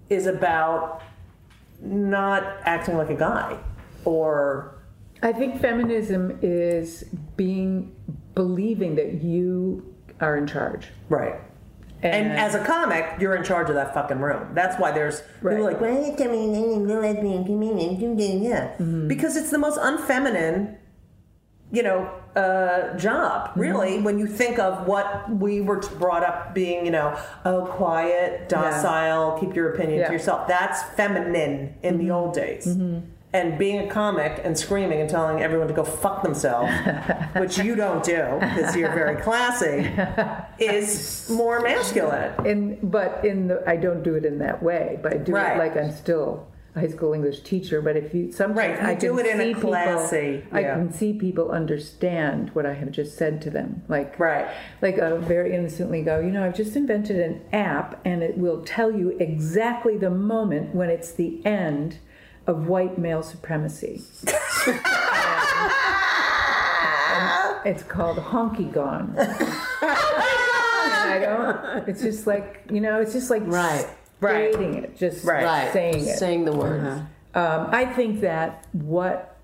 is 0.09 0.27
about 0.27 1.01
not 1.81 2.43
acting 2.65 2.97
like 2.97 3.09
a 3.09 3.15
guy 3.15 3.57
or 4.05 4.73
I 5.23 5.31
think 5.31 5.61
feminism 5.61 6.37
is 6.41 7.05
being 7.37 7.95
believing 8.35 8.95
that 8.95 9.23
you 9.23 9.95
are 10.19 10.35
in 10.37 10.45
charge. 10.45 10.87
right 11.09 11.39
and, 12.03 12.31
as 12.33 12.55
a 12.55 12.63
comic, 12.63 13.05
you're 13.19 13.35
in 13.35 13.43
charge 13.43 13.69
of 13.69 13.75
that 13.75 13.93
fucking 13.93 14.19
room. 14.19 14.49
That's 14.53 14.79
why 14.79 14.91
there's 14.91 15.23
Right. 15.41 15.53
people 15.53 15.65
like, 15.65 15.81
well, 15.81 16.03
it's 16.05 16.21
coming, 16.21 16.87
lesbian, 16.87 17.45
comedian, 17.45 18.43
yeah, 18.43 18.69
mm-hmm. 18.73 19.07
because 19.07 19.35
it's 19.37 19.51
the 19.51 19.57
most 19.57 19.79
unfeminine, 19.79 20.75
you 21.71 21.83
know, 21.83 22.09
uh, 22.35 22.97
job. 22.97 23.49
Mm-hmm. 23.49 23.59
Really, 23.59 24.01
when 24.01 24.19
you 24.19 24.27
think 24.27 24.59
of 24.59 24.87
what 24.87 25.29
we 25.29 25.61
were 25.61 25.79
brought 25.99 26.23
up 26.23 26.53
being, 26.53 26.85
you 26.85 26.91
know, 26.91 27.17
oh, 27.45 27.65
quiet, 27.65 28.49
docile, 28.49 29.37
keep 29.39 29.55
your 29.55 29.73
opinion 29.73 29.99
Yeah. 29.99 30.07
to 30.07 30.13
yourself. 30.13 30.47
That's 30.47 30.83
feminine 30.95 31.75
in 31.83 31.97
the 31.97 32.05
mm-hmm. 32.05 32.13
old 32.13 32.33
days. 32.33 32.67
And 33.33 33.57
being 33.57 33.79
a 33.79 33.87
comic 33.89 34.41
and 34.43 34.55
screaming 34.55 35.01
and 35.01 35.09
telling 35.09 35.41
everyone 35.41 35.67
to 35.67 35.73
go 35.73 35.83
fuck 35.83 36.21
themselves, 36.21 36.71
which 37.35 37.57
you 37.57 37.73
don't 37.75 38.03
do 38.03 38.37
because 38.39 38.75
you're 38.75 38.93
very 38.93 39.19
classy, 39.23 39.89
is 40.59 41.27
more 41.31 41.59
masculine. 41.61 42.31
In 42.45 42.77
but 42.83 43.25
in 43.25 43.47
the 43.47 43.63
I 43.67 43.75
don't 43.77 44.03
do 44.03 44.13
it 44.15 44.25
in 44.25 44.37
that 44.39 44.61
way, 44.61 44.99
but 45.01 45.13
I 45.13 45.17
do 45.17 45.31
Right. 45.33 45.55
it 45.55 45.57
like 45.59 45.75
I'm 45.75 45.91
still 45.91 46.47
a 46.75 46.81
high 46.81 46.87
school 46.89 47.13
English 47.13 47.41
teacher. 47.41 47.81
But 47.81 47.97
if 47.97 48.13
you 48.13 48.31
sometimes 48.31 48.57
Right, 48.57 48.81
you 48.81 48.87
I 48.87 48.93
do 48.93 49.17
can 49.17 49.25
it 49.25 49.29
in 49.33 49.41
a 49.41 49.43
see 49.45 49.53
people- 49.55 49.69
classy- 49.71 50.43
I 50.51 50.63
can 50.63 50.93
see 50.93 51.13
people 51.13 51.49
understand 51.51 52.51
what 52.53 52.67
I 52.67 52.73
have 52.73 52.91
just 52.91 53.17
said 53.17 53.41
to 53.43 53.49
them, 53.49 53.81
like 53.87 54.19
Right. 54.19 54.45
like 54.83 54.99
uh, 54.99 55.17
very 55.17 55.55
innocently 55.55 56.03
go, 56.03 56.19
you 56.19 56.29
know, 56.29 56.43
I've 56.45 56.55
just 56.55 56.75
invented 56.75 57.19
an 57.19 57.41
app, 57.51 57.99
and 58.05 58.21
it 58.21 58.37
will 58.37 58.61
tell 58.63 58.91
you 58.91 59.09
exactly 59.19 59.97
the 59.97 60.11
moment 60.11 60.75
when 60.75 60.89
it's 60.91 61.11
the 61.11 61.43
end 61.45 61.97
of 62.47 62.67
white 62.67 62.97
male 62.97 63.23
supremacy. 63.23 64.01
And 64.67 64.79
it's 67.65 67.83
called 67.83 68.17
Honky 68.17 68.71
Gone. 68.71 69.15
I 71.05 71.19
don't. 71.21 71.87
It's 71.87 72.01
just 72.01 72.27
like 72.27 72.63
you 72.71 72.81
know. 72.81 72.99
It's 73.01 73.13
just 73.13 73.29
like 73.29 73.43
Right. 73.45 73.85
Right. 74.19 74.53
stating 74.53 74.75
it, 74.83 74.97
just 74.97 75.25
Right. 75.25 75.43
Right. 75.45 75.73
saying 75.73 76.07
it. 76.07 76.17
Saying 76.17 76.45
the 76.45 76.53
words. 76.53 77.01
Um, 77.35 77.67
I 77.71 77.85
think 77.85 78.21
that 78.21 78.65
what 78.73 79.37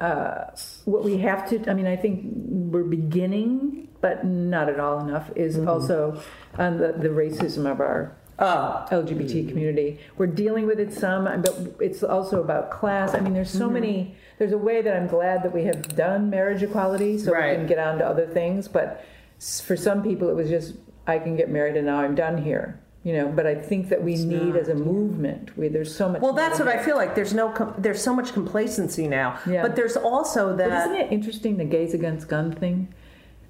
uh, 0.00 0.44
what 0.84 1.04
we 1.04 1.18
have 1.18 1.48
to. 1.50 1.70
I 1.70 1.74
mean, 1.74 1.86
I 1.86 1.96
think 1.96 2.22
we're 2.34 2.82
beginning, 2.84 3.88
but 4.00 4.24
not 4.24 4.68
at 4.68 4.78
all 4.80 5.00
enough. 5.00 5.30
Is 5.36 5.58
also 5.58 6.20
on 6.58 6.78
the 6.78 6.92
the 6.92 7.08
racism 7.08 7.70
of 7.70 7.80
our 7.80 8.16
Oh, 8.38 8.84
LGBT 8.90 9.42
hmm. 9.42 9.48
community. 9.48 10.00
We're 10.16 10.26
dealing 10.26 10.66
with 10.66 10.80
it 10.80 10.92
some, 10.92 11.24
but 11.24 11.76
it's 11.80 12.02
also 12.02 12.40
about 12.42 12.70
class. 12.70 13.14
I 13.14 13.20
mean, 13.20 13.32
there's 13.34 13.50
so 13.50 13.68
hmm. 13.68 13.74
many. 13.74 14.16
There's 14.38 14.52
a 14.52 14.58
way 14.58 14.82
that 14.82 14.96
I'm 14.96 15.06
glad 15.06 15.44
that 15.44 15.54
we 15.54 15.64
have 15.64 15.94
done 15.94 16.30
marriage 16.30 16.62
equality, 16.62 17.18
so 17.18 17.32
Right. 17.32 17.50
we 17.50 17.56
can 17.58 17.66
get 17.66 17.78
on 17.78 17.98
to 17.98 18.06
other 18.06 18.26
things. 18.26 18.66
But 18.66 19.04
for 19.38 19.76
some 19.76 20.02
people, 20.02 20.28
it 20.28 20.34
was 20.34 20.48
just 20.48 20.74
I 21.06 21.18
can 21.18 21.36
get 21.36 21.50
married 21.50 21.76
and 21.76 21.86
now 21.86 21.98
I'm 21.98 22.14
done 22.14 22.42
here. 22.42 22.80
You 23.04 23.12
know, 23.12 23.28
but 23.28 23.46
I 23.46 23.54
think 23.54 23.90
that 23.90 24.02
we 24.02 24.16
need 24.16 24.56
as 24.56 24.68
a 24.68 24.74
movement. 24.74 25.54
We, 25.58 25.68
there's 25.68 25.94
so 25.94 26.08
much. 26.08 26.22
well, 26.22 26.32
that's 26.32 26.58
what 26.58 26.68
I 26.68 26.82
feel 26.82 26.96
like. 26.96 27.14
There's 27.14 27.34
no, 27.34 27.50
com- 27.50 27.74
there's 27.76 28.02
so 28.02 28.14
much 28.14 28.32
complacency 28.32 29.06
now. 29.06 29.38
Yeah. 29.46 29.60
But 29.60 29.76
there's 29.76 29.94
also 29.94 30.56
But 30.56 30.72
isn't 30.72 30.94
it 30.94 31.12
interesting 31.12 31.58
the 31.58 31.66
gays 31.66 31.92
against 31.92 32.28
gun 32.28 32.52
thing? 32.52 32.94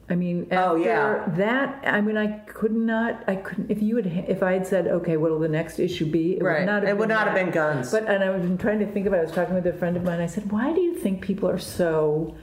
I 0.08 0.14
mean, 0.16 0.49
Oh, 0.52 0.76
yeah. 0.76 1.25
that. 1.37 1.82
I 1.87 2.00
mean, 2.02 2.16
I 2.18 2.26
could 2.40 2.73
not. 2.73 3.25
I 3.26 3.37
couldn't. 3.37 3.70
If 3.70 3.80
you 3.82 3.96
had, 3.96 4.06
if 4.06 4.42
I 4.42 4.52
had 4.52 4.66
said, 4.66 4.87
okay, 4.87 5.16
what'll 5.16 5.38
the 5.38 5.49
next 5.49 5.78
issue 5.78 6.04
be? 6.04 6.37
It 6.37 6.42
Right. 6.42 6.61
would 6.61 6.66
not 6.66 6.82
have. 6.82 6.90
It 6.90 6.99
would 6.99 7.08
been 7.08 7.16
not 7.16 7.26
have 7.28 7.34
been 7.34 7.50
guns. 7.50 7.90
But 7.90 8.04
and 8.06 8.23
I 8.23 8.28
was 8.30 8.42
trying 8.61 8.80
to 8.80 8.87
think 8.87 9.06
about. 9.06 9.16
it. 9.16 9.20
I 9.20 9.23
was 9.25 9.32
talking 9.32 9.54
with 9.54 9.66
a 9.66 9.73
friend 9.73 9.96
of 9.96 10.02
mine. 10.04 10.20
I 10.20 10.26
said, 10.26 10.52
why 10.52 10.73
do 10.75 10.80
you 10.80 10.94
think 10.94 11.23
people 11.23 11.49
are 11.49 11.58
so? 11.58 12.34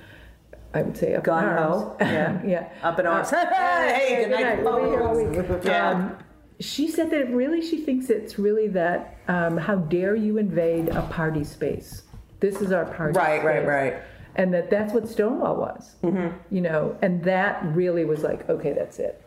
I 0.74 0.82
would 0.84 0.96
say 0.98 1.14
up 1.16 1.28
in 1.28 1.34
Gung-ho. 1.34 1.98
arms. 2.00 2.12
Yeah. 2.12 2.42
yeah. 2.46 2.70
Up 2.82 2.98
in 2.98 3.06
arms. 3.06 3.32
Uh, 3.32 3.46
hey, 3.94 4.24
good 4.26 4.32
night. 4.32 4.64
We'll 4.64 4.84
be 4.84 4.90
here 4.90 5.54
week. 5.58 5.64
Yeah. 5.66 5.90
Um, 5.90 6.18
she 6.60 6.88
said 6.88 7.12
that 7.12 7.30
really 7.32 7.62
she 7.62 7.82
thinks 7.82 8.10
it's 8.10 8.40
really 8.40 8.68
that 8.70 9.18
um, 9.28 9.58
how 9.58 9.76
dare 9.76 10.16
you 10.16 10.38
invade 10.38 10.90
a 10.90 11.02
party 11.04 11.44
space? 11.44 12.04
This 12.40 12.62
is 12.62 12.72
our 12.72 12.86
party. 12.86 13.18
Right, 13.18 13.44
right, 13.44 13.66
right. 13.68 13.96
And 14.36 14.54
that 14.54 14.70
that's 14.70 14.94
what 14.94 15.08
Stonewall 15.10 15.56
was. 15.58 15.96
Mm-hmm. 16.04 16.36
You 16.56 16.62
know, 16.62 16.98
and 17.02 17.24
that 17.24 17.64
really 17.66 18.06
was 18.06 18.24
like, 18.24 18.48
okay, 18.50 18.74
that's 18.74 19.00
it. 19.00 19.22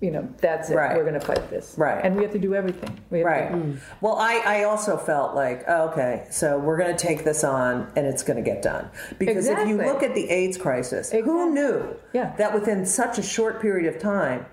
you 0.00 0.10
know, 0.10 0.28
that's 0.38 0.68
it. 0.70 0.74
Right. 0.76 0.94
We're 0.94 1.04
going 1.04 1.14
to 1.18 1.26
fight 1.26 1.48
this. 1.50 1.74
Right. 1.78 2.04
And 2.04 2.16
we 2.16 2.22
have 2.22 2.32
to 2.32 2.38
do 2.38 2.54
everything. 2.54 3.00
We 3.10 3.20
have 3.20 3.26
Right. 3.26 3.50
To, 3.50 3.76
Well, 4.02 4.16
I, 4.16 4.42
I 4.44 4.64
also 4.64 4.96
felt 4.98 5.34
like, 5.34 5.64
oh, 5.68 5.88
okay, 5.88 6.26
so 6.30 6.58
we're 6.58 6.76
going 6.76 6.94
to 6.94 7.02
take 7.02 7.24
this 7.24 7.42
on 7.44 7.90
and 7.96 8.06
it's 8.06 8.22
going 8.22 8.36
to 8.36 8.42
get 8.42 8.60
done. 8.62 8.90
Because 9.18 9.46
if 9.46 9.66
you 9.66 9.78
look 9.78 10.02
at 10.02 10.14
the 10.14 10.28
AIDS 10.28 10.58
crisis, 10.58 11.10
who 11.10 11.50
knew 11.54 11.96
Yeah. 12.12 12.34
that 12.36 12.52
within 12.52 12.84
such 12.84 13.16
a 13.18 13.22
short 13.22 13.60
period 13.62 13.92
of 13.94 13.98
time, 14.00 14.44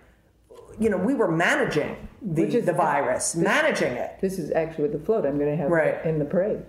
you 0.79 0.89
know, 0.89 0.97
we 0.97 1.13
were 1.13 1.29
managing 1.31 1.95
the, 2.21 2.43
is- 2.43 2.65
the 2.65 2.71
virus, 2.73 3.35
managing 3.35 3.93
it. 3.93 4.11
this 4.21 4.39
is 4.39 4.49
actually 4.51 4.83
with 4.83 4.93
the 4.93 5.05
float 5.05 5.25
I'm 5.25 5.37
going 5.37 5.51
to 5.51 5.57
have 5.57 5.69
Right. 5.69 6.03
in 6.05 6.19
the 6.19 6.25
parade. 6.25 6.61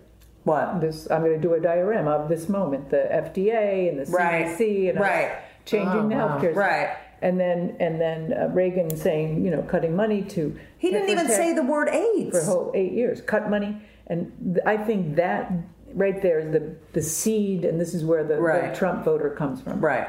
What? 0.44 0.80
This 0.80 1.10
I'm 1.10 1.22
going 1.22 1.34
to 1.34 1.40
do 1.40 1.54
a 1.54 1.60
diorama 1.60 2.10
of 2.12 2.28
this 2.28 2.48
moment, 2.48 2.90
the 2.90 3.08
FDA 3.10 3.88
and 3.88 3.98
the 4.06 4.10
Right. 4.12 4.46
CDC 4.58 4.90
and 4.90 5.00
Right. 5.00 5.32
changing 5.64 5.88
Oh, 5.88 6.08
the 6.08 6.14
wow. 6.14 6.28
healthcare 6.28 6.40
system. 6.40 6.58
Right. 6.58 6.88
And 7.22 7.40
then 7.40 7.76
and 7.80 7.98
then 8.00 8.32
uh, 8.34 8.48
Reagan 8.52 8.94
saying, 8.94 9.42
you 9.44 9.50
know, 9.50 9.62
cutting 9.62 9.96
money 9.96 10.22
to 10.22 10.54
He 10.78 10.90
didn't 10.90 11.08
even 11.08 11.28
say 11.28 11.54
the 11.54 11.62
word 11.62 11.88
AIDS 11.88 12.30
for 12.38 12.38
a 12.42 12.44
whole 12.44 12.70
eight 12.74 12.92
years, 12.92 13.22
cut 13.22 13.48
money, 13.48 13.80
and 14.08 14.30
th- 14.54 14.66
I 14.66 14.76
think 14.76 15.16
that 15.16 15.50
right 15.94 16.20
there 16.20 16.40
is 16.40 16.52
the 16.52 16.74
the 16.92 17.00
seed, 17.00 17.64
and 17.64 17.80
this 17.80 17.94
is 17.94 18.04
where 18.04 18.22
the, 18.24 18.38
Right. 18.38 18.70
the 18.72 18.78
Trump 18.78 19.04
voter 19.04 19.30
comes 19.30 19.62
from. 19.62 19.80
Right. 19.80 20.08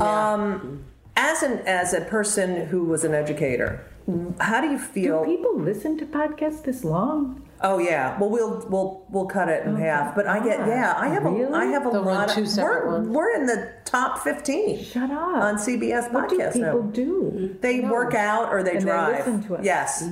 Um, 0.00 0.84
as 1.16 1.42
an 1.42 1.58
as 1.66 1.92
a 1.92 2.00
person 2.00 2.66
who 2.66 2.84
was 2.84 3.04
an 3.04 3.12
educator, 3.12 3.84
how 4.40 4.60
do 4.62 4.68
you 4.68 4.78
Do 4.78 4.82
feel? 4.84 5.24
people 5.26 5.58
listen 5.58 5.98
to 5.98 6.06
podcasts 6.06 6.62
this 6.62 6.84
long? 6.84 7.43
Oh 7.66 7.78
yeah. 7.78 8.18
Well, 8.18 8.28
we'll 8.28 8.66
we'll 8.68 9.06
we'll 9.08 9.24
cut 9.26 9.48
it 9.48 9.64
in 9.66 9.74
half. 9.76 10.14
But 10.14 10.26
I 10.26 10.38
get 10.44 10.58
yeah. 10.68 10.94
I 10.98 11.08
have 11.08 11.24
a 11.24 11.30
Really? 11.30 11.52
I 11.54 11.64
have 11.64 11.86
a 11.86 11.88
lot. 11.88 12.36
of, 12.36 12.56
we're 12.58 12.86
ones. 12.86 13.08
we're 13.08 13.34
in 13.34 13.46
the 13.46 13.72
top 13.86 14.18
fifteen 14.18 14.84
Shut 14.84 15.10
up. 15.10 15.18
on 15.42 15.56
CBS 15.56 16.12
what 16.12 16.28
do 16.28 16.36
people 16.52 16.60
now. 16.60 16.90
do? 16.90 17.56
They 17.62 17.80
work 17.80 18.12
out 18.14 18.50
or 18.52 18.62
they 18.62 18.72
And 18.72 18.80
they 18.82 18.84
drive. 18.84 19.16
listen 19.26 19.42
to 19.44 19.56
us. 19.56 19.64
Yes. 19.64 20.04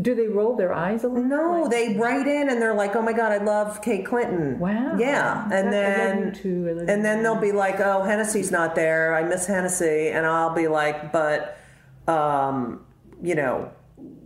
Do 0.00 0.14
they 0.16 0.26
roll 0.26 0.56
their 0.56 0.72
eyes 0.72 1.04
a 1.04 1.08
little? 1.08 1.22
No, 1.22 1.60
Like, 1.62 1.70
they 1.70 1.94
write 1.96 2.26
in 2.26 2.48
and 2.48 2.60
they're 2.60 2.74
like, 2.74 2.96
"Oh 2.96 3.02
my 3.02 3.12
God, 3.12 3.30
I 3.30 3.36
love 3.36 3.80
Kate 3.80 4.04
Clinton." 4.04 4.58
Wow. 4.58 4.96
Yeah, 4.98 5.44
and 5.52 5.72
That- 5.72 6.00
I 6.00 6.06
love 6.14 6.22
then 6.24 6.32
too. 6.32 6.84
And 6.88 7.04
then 7.04 7.22
they'll 7.22 7.36
be 7.40 7.52
like, 7.52 7.78
"Oh, 7.80 8.02
Hennessy's 8.02 8.50
not 8.50 8.74
there. 8.74 9.14
I 9.14 9.22
miss 9.22 9.46
Hennessy," 9.46 10.08
and 10.08 10.26
I'll 10.26 10.52
be 10.54 10.66
like, 10.66 11.12
"But, 11.12 11.56
um, 12.08 12.80
you 13.22 13.36
know, 13.36 13.68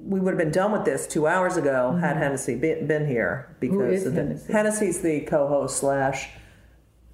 we 0.05 0.21
would 0.21 0.31
have 0.33 0.39
been 0.39 0.51
done 0.53 0.73
with 0.73 0.85
this 0.85 1.07
two 1.07 1.27
hours 1.27 1.57
ago 1.57 1.93
had 2.01 2.17
Hennessy 2.17 2.55
been, 2.55 2.87
been 2.87 3.07
here 3.07 3.55
because 3.61 3.77
Mm-hmm. 3.79 3.93
is 3.93 4.05
the- 4.05 4.13
Hennessy? 4.13 4.53
Hennessy's 4.53 5.03
the 5.03 5.21
co-host 5.23 5.77
slash 5.79 6.29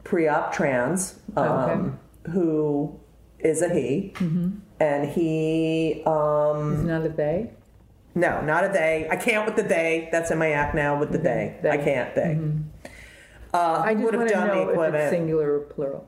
pre-op 0.05 0.53
trans, 0.53 1.19
um, 1.37 1.99
who 2.31 2.99
is 3.41 3.63
a 3.63 3.69
he, 3.73 4.13
Mm-hmm. 4.17 4.51
and 4.81 5.09
he. 5.11 6.03
Um, 6.07 6.75
Is 6.75 6.85
not 6.85 7.05
a 7.05 7.09
they? 7.09 7.51
no, 8.15 8.41
not 8.43 8.65
a 8.65 8.69
they. 8.69 9.09
I 9.11 9.17
can't 9.17 9.45
with 9.45 9.57
the 9.57 9.63
they. 9.65 10.09
That's 10.13 10.31
in 10.31 10.39
my 10.39 10.53
act 10.53 10.75
now 10.75 10.99
with 10.99 11.11
the 11.11 11.19
they. 11.19 11.57
They. 11.63 11.71
I 11.71 11.77
can't 11.79 12.15
they. 12.15 12.39
Uh, 13.53 13.83
I 13.85 13.95
just 13.95 14.05
would 14.05 14.15
have 14.15 14.29
done 14.29 14.49
the 14.49 14.55
know 14.75 14.83
if 14.83 14.95
it's 14.95 15.11
singular 15.11 15.55
or 15.57 15.61
plural. 15.61 16.07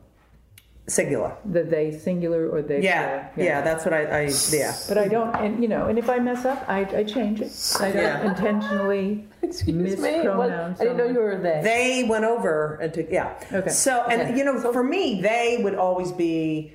Singular. 0.88 1.36
The 1.44 1.64
they 1.64 1.90
singular 1.98 2.48
or 2.48 2.62
they 2.62 2.80
Yeah, 2.80 3.28
plural. 3.34 3.44
yeah, 3.50 3.60
That's 3.60 3.84
what 3.84 3.92
I, 3.92 4.02
I. 4.26 4.32
Yeah. 4.52 4.72
But 4.88 4.98
I 4.98 5.08
don't, 5.08 5.34
and 5.34 5.60
you 5.60 5.68
know, 5.68 5.88
and 5.88 5.98
if 5.98 6.08
I 6.08 6.18
mess 6.20 6.44
up, 6.44 6.64
I, 6.68 6.80
I 6.94 7.02
change 7.02 7.40
it. 7.40 7.50
I 7.80 7.90
don't 7.90 8.02
Yeah. 8.02 8.30
intentionally 8.30 9.26
Excuse 9.42 9.98
me. 9.98 10.28
What. 10.28 10.50
I 10.52 10.72
didn't 10.74 10.96
know 10.96 11.06
you 11.06 11.18
were 11.20 11.36
they. 11.38 11.60
They 11.62 12.04
went 12.08 12.24
over 12.24 12.76
and 12.80 12.94
took. 12.94 13.10
Yeah. 13.10 13.34
Okay. 13.52 13.70
So 13.70 14.04
and 14.08 14.22
Okay. 14.22 14.38
you 14.38 14.44
know, 14.44 14.60
for 14.72 14.84
me, 14.84 15.20
they 15.20 15.58
would 15.62 15.74
always 15.74 16.12
be. 16.12 16.74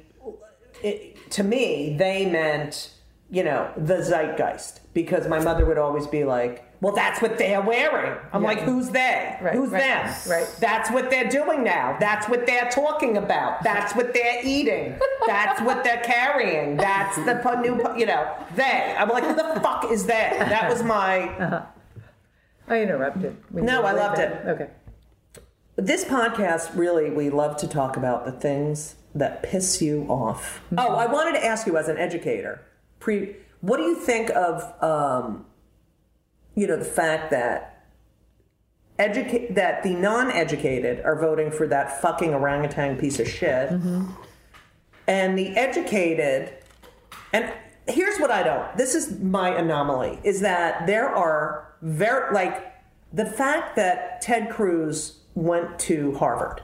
It, 0.84 1.32
to 1.32 1.44
me, 1.44 1.96
they 1.98 2.26
meant 2.26 2.92
you 3.30 3.44
know 3.44 3.72
the 3.78 4.04
zeitgeist 4.04 4.82
because 4.94 5.28
my 5.28 5.40
mother 5.40 5.66
would 5.66 5.78
always 5.78 6.06
be 6.08 6.26
like. 6.26 6.66
Well, 6.82 6.94
that's 6.96 7.22
what 7.22 7.38
they're 7.38 7.62
wearing. 7.62 8.18
I'm 8.34 8.42
Yeah. 8.42 8.48
like, 8.48 8.60
who's 8.62 8.90
they? 8.90 9.38
Right, 9.40 9.54
who's 9.54 9.70
right, 9.70 9.82
them? 9.82 10.16
right. 10.28 10.56
That's 10.60 10.90
what 10.90 11.12
they're 11.12 11.30
doing 11.30 11.64
now. 11.64 11.96
That's 12.00 12.28
what 12.28 12.48
they're 12.48 12.70
talking 12.72 13.18
about. 13.18 13.64
That's 13.64 13.96
what 13.96 14.14
they're 14.16 14.42
eating. 14.44 15.00
That's 15.28 15.62
what 15.62 15.84
they're 15.84 16.02
carrying. 16.02 16.78
That's 16.78 17.16
the 17.18 17.40
po- 17.44 17.62
new, 17.62 17.76
po- 17.78 17.96
you 17.96 18.08
know, 18.08 18.34
they. 18.56 18.96
I'm 18.98 19.10
like, 19.10 19.24
who 19.24 19.36
the 19.36 19.60
fuck 19.62 19.92
is 19.92 20.06
they? 20.08 20.36
That 20.40 20.70
was 20.72 20.82
my. 20.84 21.64
I 22.68 22.82
interrupted. 22.82 23.38
We 23.52 23.62
No, 23.62 23.84
I 23.84 23.92
loved 23.92 24.18
back. 24.18 24.32
it. 24.32 24.48
Okay. 24.48 24.68
This 25.76 26.04
podcast, 26.06 26.76
really, 26.76 27.10
we 27.12 27.30
love 27.30 27.58
to 27.58 27.68
talk 27.68 27.96
about 27.96 28.26
the 28.26 28.32
things 28.32 28.96
that 29.14 29.44
piss 29.44 29.82
you 29.82 30.06
off. 30.10 30.62
Oh, 30.78 30.96
I 30.96 31.06
wanted 31.06 31.34
to 31.40 31.46
ask 31.46 31.68
you 31.68 31.78
as 31.78 31.88
an 31.90 31.98
educator, 31.98 32.62
pre, 33.00 33.36
what 33.62 33.78
do 33.78 33.84
you 33.84 33.96
think 33.96 34.30
of, 34.32 34.64
um, 34.84 35.46
you 36.56 36.68
know, 36.68 36.78
the 36.78 36.86
fact 36.86 37.32
that 37.32 37.86
educate 39.00 39.56
that 39.56 39.84
the 39.84 39.94
non-educated 39.94 41.04
are 41.04 41.20
voting 41.20 41.52
for 41.52 41.68
that 41.68 42.02
fucking 42.02 42.34
orangutan 42.34 42.98
piece 42.98 43.20
of 43.20 43.28
shit, 43.28 43.70
mm-hmm. 43.70 44.10
and 45.08 45.38
the 45.38 45.56
educated, 45.58 46.54
and 47.34 47.52
here's 47.88 48.20
what 48.20 48.32
I 48.32 48.44
don't. 48.44 48.78
This 48.78 48.96
is 48.96 49.20
my 49.20 49.50
anomaly: 49.50 50.20
is 50.24 50.42
that 50.42 50.88
there 50.88 51.10
are 51.10 51.74
very 51.82 52.34
like 52.34 52.74
the 53.14 53.26
fact 53.26 53.76
that 53.76 54.22
Ted 54.22 54.50
Cruz 54.50 55.20
went 55.36 55.80
to 55.80 56.14
Harvard, 56.16 56.62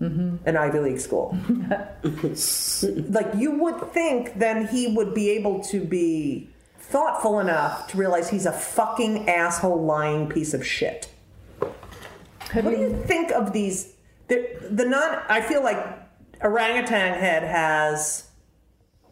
mm-hmm. 0.00 0.36
an 0.46 0.56
Ivy 0.56 0.80
League 0.80 1.00
school. 1.00 1.36
like 2.02 3.34
you 3.36 3.52
would 3.52 3.92
think, 3.92 4.38
then 4.38 4.66
he 4.66 4.88
would 4.88 5.14
be 5.14 5.30
able 5.30 5.62
to 5.64 5.84
be 5.84 6.48
thoughtful 6.88 7.40
enough 7.40 7.88
to 7.88 7.96
realize 7.96 8.30
he's 8.30 8.46
a 8.46 8.52
fucking 8.52 9.28
asshole, 9.28 9.84
lying 9.84 10.28
piece 10.28 10.54
of 10.54 10.64
shit. 10.66 11.08
Have 12.50 12.64
What 12.64 12.74
do 12.74 12.80
you, 12.80 13.02
think 13.06 13.32
of 13.32 13.52
these? 13.52 13.94
The, 14.28 14.56
the 14.70 14.84
non. 14.84 15.20
I 15.28 15.40
feel 15.40 15.62
like 15.62 15.84
orangutan 16.42 17.18
head 17.18 17.42
has 17.42 18.28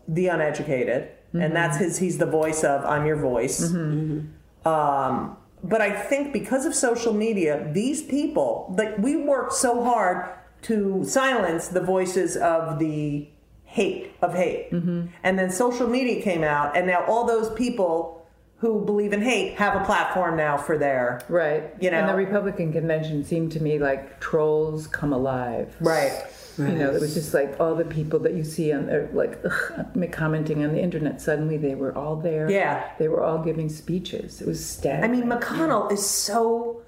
the 0.07 0.29
uneducated, 0.29 1.09
and 1.33 1.43
mm-hmm. 1.43 1.55
that's 1.55 1.79
his. 1.79 1.99
He's 1.99 2.19
the 2.19 2.27
voice 2.27 2.63
of 2.63 2.85
"I'm 2.85 3.07
your 3.07 3.17
voice." 3.17 3.61
Mm-hmm. 3.61 4.19
Mm-hmm. 4.19 4.69
Um, 4.69 5.37
but 5.65 5.81
I 5.81 5.91
think 5.91 6.33
because 6.33 6.67
of 6.67 6.75
social 6.75 7.13
media, 7.13 7.69
these 7.73 8.03
people, 8.03 8.75
like 8.79 8.97
we 8.99 9.17
worked 9.17 9.55
so 9.55 9.83
hard 9.83 10.29
to 10.63 11.05
silence 11.05 11.69
the 11.69 11.81
voices 11.81 12.37
of 12.37 12.79
the 12.79 13.29
hate 13.75 14.13
of 14.23 14.35
hate, 14.35 14.71
mm-hmm. 14.71 15.07
and 15.25 15.39
then 15.39 15.51
social 15.51 15.89
media 15.89 16.23
came 16.23 16.45
out, 16.45 16.77
and 16.77 16.87
now 16.87 17.05
all 17.07 17.27
those 17.27 17.51
people 17.55 18.25
who 18.59 18.85
believe 18.85 19.13
in 19.13 19.21
hate 19.21 19.55
have 19.57 19.75
a 19.81 19.85
platform 19.85 20.37
now 20.37 20.57
for 20.57 20.79
their 20.79 21.21
right. 21.29 21.65
You 21.81 21.91
And 21.91 22.09
the. 22.09 22.15
Republican 22.15 22.73
convention 22.73 23.25
seemed 23.25 23.51
to 23.53 23.61
me 23.61 23.79
like 23.79 24.21
trolls 24.21 24.87
come 24.87 25.13
alive. 25.13 25.75
right. 25.81 26.13
You 26.57 26.69
know, 26.69 26.95
it 26.95 27.01
was 27.01 27.15
just 27.15 27.35
like 27.35 27.59
all 27.59 27.75
the 27.75 27.85
people 27.85 28.21
that 28.21 28.35
you 28.35 28.45
see 28.45 28.73
on, 28.73 28.89
or 28.89 29.11
like 29.13 29.41
ugh, 29.45 30.13
commenting 30.13 30.65
on 30.65 30.73
the 30.73 30.81
internet. 30.81 31.21
Suddenly, 31.21 31.57
they 31.57 31.75
were 31.75 31.93
all 31.99 32.15
there. 32.15 32.49
Yeah. 32.49 32.93
they 33.01 33.09
were 33.09 33.25
all 33.25 33.39
giving 33.43 33.69
speeches. 33.69 34.41
It 34.41 34.47
was 34.47 34.87
I 34.87 35.09
mean, 35.09 35.25
McConnell 35.25 35.91
is 35.91 36.07
so 36.07 36.81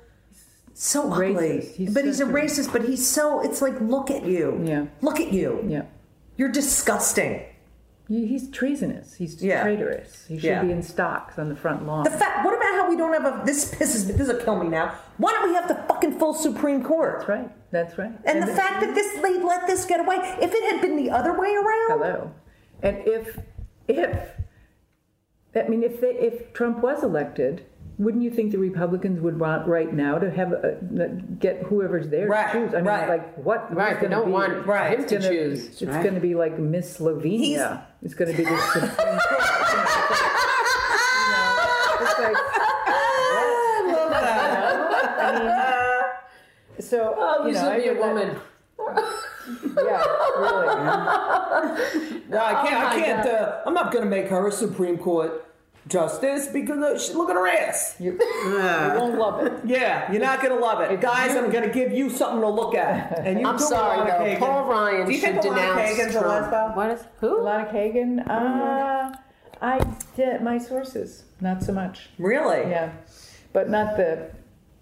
so 0.78 1.10
ugly, 1.10 1.72
He's 1.74 1.92
but 1.92 2.04
he's 2.04 2.20
a 2.20 2.26
such 2.26 2.28
a- 2.28 2.32
racist. 2.32 2.72
But 2.72 2.84
he's 2.84 3.04
so. 3.04 3.40
It's 3.40 3.60
like, 3.60 3.80
look 3.80 4.10
at 4.10 4.24
you. 4.24 4.62
Yeah. 4.64 4.86
Look 5.00 5.18
at 5.18 5.32
you. 5.32 5.64
yeah, 5.66 5.86
You're 6.36 6.50
disgusting. 6.50 7.42
He's 8.08 8.48
treasonous. 8.50 9.14
He's 9.14 9.42
Yeah. 9.42 9.62
traitorous. 9.62 10.26
He 10.28 10.38
should 10.38 10.44
Yeah. 10.48 10.62
be 10.62 10.70
in 10.70 10.82
stocks 10.82 11.38
on 11.40 11.48
the 11.48 11.56
front 11.56 11.86
lawn. 11.86 12.04
The 12.04 12.10
fact. 12.10 12.44
What 12.44 12.54
about 12.54 12.74
how 12.74 12.88
we 12.88 12.96
don't 12.96 13.12
have 13.12 13.24
a? 13.24 13.44
This 13.44 13.74
pisses. 13.74 14.06
me. 14.06 14.12
This 14.12 14.28
will 14.28 14.38
kill 14.38 14.56
me 14.62 14.68
now. 14.68 14.94
Why 15.18 15.32
don't 15.32 15.48
we 15.48 15.54
have 15.56 15.66
the 15.66 15.74
fucking 15.88 16.18
full 16.20 16.32
Supreme 16.32 16.84
Court? 16.84 17.18
That's 17.18 17.28
right. 17.28 17.70
That's 17.72 17.98
right. 17.98 18.12
And, 18.24 18.42
the 18.42 18.46
fact 18.46 18.80
that 18.80 18.94
this 18.94 19.12
they 19.20 19.42
let 19.42 19.66
this 19.66 19.84
get 19.86 19.98
away. 19.98 20.16
If 20.40 20.54
it 20.54 20.72
had 20.72 20.80
been 20.80 20.96
the 20.96 21.10
other 21.10 21.32
way 21.36 21.52
around. 21.52 21.88
hello, 22.00 22.30
and 22.80 22.98
if 23.06 23.40
if 23.88 24.30
I 25.56 25.66
mean 25.68 25.82
if 25.82 26.00
they, 26.00 26.10
if 26.10 26.52
Trump 26.52 26.78
was 26.84 27.02
elected, 27.02 27.66
wouldn't 27.98 28.22
you 28.22 28.30
think 28.30 28.52
the 28.52 28.58
Republicans 28.58 29.20
would 29.20 29.38
want 29.40 29.66
right 29.66 29.92
now 29.92 30.18
to 30.18 30.30
have 30.30 30.52
a, 30.52 30.76
get 31.38 31.62
whoever's 31.62 32.08
there 32.08 32.28
Right, 32.28 32.52
to 32.52 32.58
choose? 32.66 32.74
I 32.74 32.78
mean, 32.78 32.86
right. 32.86 33.08
like 33.08 33.36
what? 33.38 33.74
Right, 33.74 33.98
they 34.00 34.08
don't 34.08 34.26
be- 34.26 34.32
want 34.32 34.66
Right. 34.66 35.08
to 35.08 35.14
gonna, 35.18 35.28
choose. 35.28 35.66
It's 35.66 35.80
going 35.82 36.14
to 36.14 36.20
be 36.20 36.34
like 36.34 36.58
Miss 36.58 36.98
Slovenia. 36.98 37.38
He's- 37.40 37.78
it's 38.02 38.14
going 38.14 38.30
to 38.30 38.36
be 38.36 38.44
the 38.44 38.56
Supreme 38.58 38.90
Court. 38.90 39.08
It's 39.08 39.24
gonna- 39.34 39.52
it's 39.52 39.78
like, 39.80 39.96
you 41.18 41.30
know, 41.32 41.96
it's 42.00 42.18
like, 42.18 42.36
I 42.86 43.92
love 43.92 44.10
that. 44.10 45.18
I 45.18 46.74
mean, 46.76 46.82
so 46.82 47.14
Oh, 47.16 47.46
you 47.46 47.52
know, 47.54 47.76
be 47.76 47.88
a 47.88 47.94
that- 47.94 48.00
woman. 48.00 48.36
Yeah, 49.76 50.04
really. 50.38 50.66
No, 52.28 52.38
I 52.38 52.66
can't. 52.66 52.84
Oh 52.84 52.86
I 52.88 53.00
can't. 53.00 53.26
Uh, 53.28 53.60
I'm 53.66 53.74
not 53.74 53.90
going 53.92 54.04
to 54.04 54.10
make 54.10 54.28
her 54.28 54.46
a 54.48 54.52
Supreme 54.52 54.98
Court 54.98 55.44
Justice 55.88 56.48
because 56.48 56.82
of, 56.82 57.00
she- 57.00 57.14
look 57.14 57.30
at 57.30 57.36
her 57.36 57.46
ass. 57.46 57.94
You, 58.00 58.12
you 58.44 58.58
won't 58.98 59.16
love 59.18 59.46
it. 59.46 59.52
Yeah, 59.64 60.10
you're 60.10 60.20
not 60.20 60.42
gonna 60.42 60.56
love 60.56 60.80
it, 60.80 61.00
guys. 61.00 61.36
I'm 61.36 61.50
gonna 61.50 61.68
give 61.72 61.92
you 61.92 62.10
something 62.10 62.40
to 62.40 62.48
look 62.48 62.74
at. 62.74 63.18
And 63.26 63.40
you 63.40 63.46
I'm 63.46 63.58
sorry 63.58 63.98
Elena 64.00 64.10
though. 64.18 64.24
Kagan. 64.24 64.38
Paul 64.38 64.64
Ryan 64.68 65.06
Do 65.06 65.12
you 65.12 65.18
should 65.20 65.42
think 65.42 65.44
Elena 65.46 65.60
denounce 65.60 65.90
Kagan's 66.00 66.14
a 66.16 66.20
Trump. 66.20 66.46
lesbo? 66.52 66.76
What 66.76 66.90
is 66.90 67.04
who? 67.20 67.46
Elena 67.46 67.64
Kagan, 67.72 68.28
uh, 68.30 69.16
I 69.62 69.80
did 70.16 70.42
my 70.42 70.58
sources, 70.58 71.24
not 71.40 71.62
so 71.62 71.72
much. 71.72 72.08
Really? 72.18 72.68
Yeah, 72.70 72.92
but 73.52 73.70
not 73.70 73.96
the. 73.96 74.30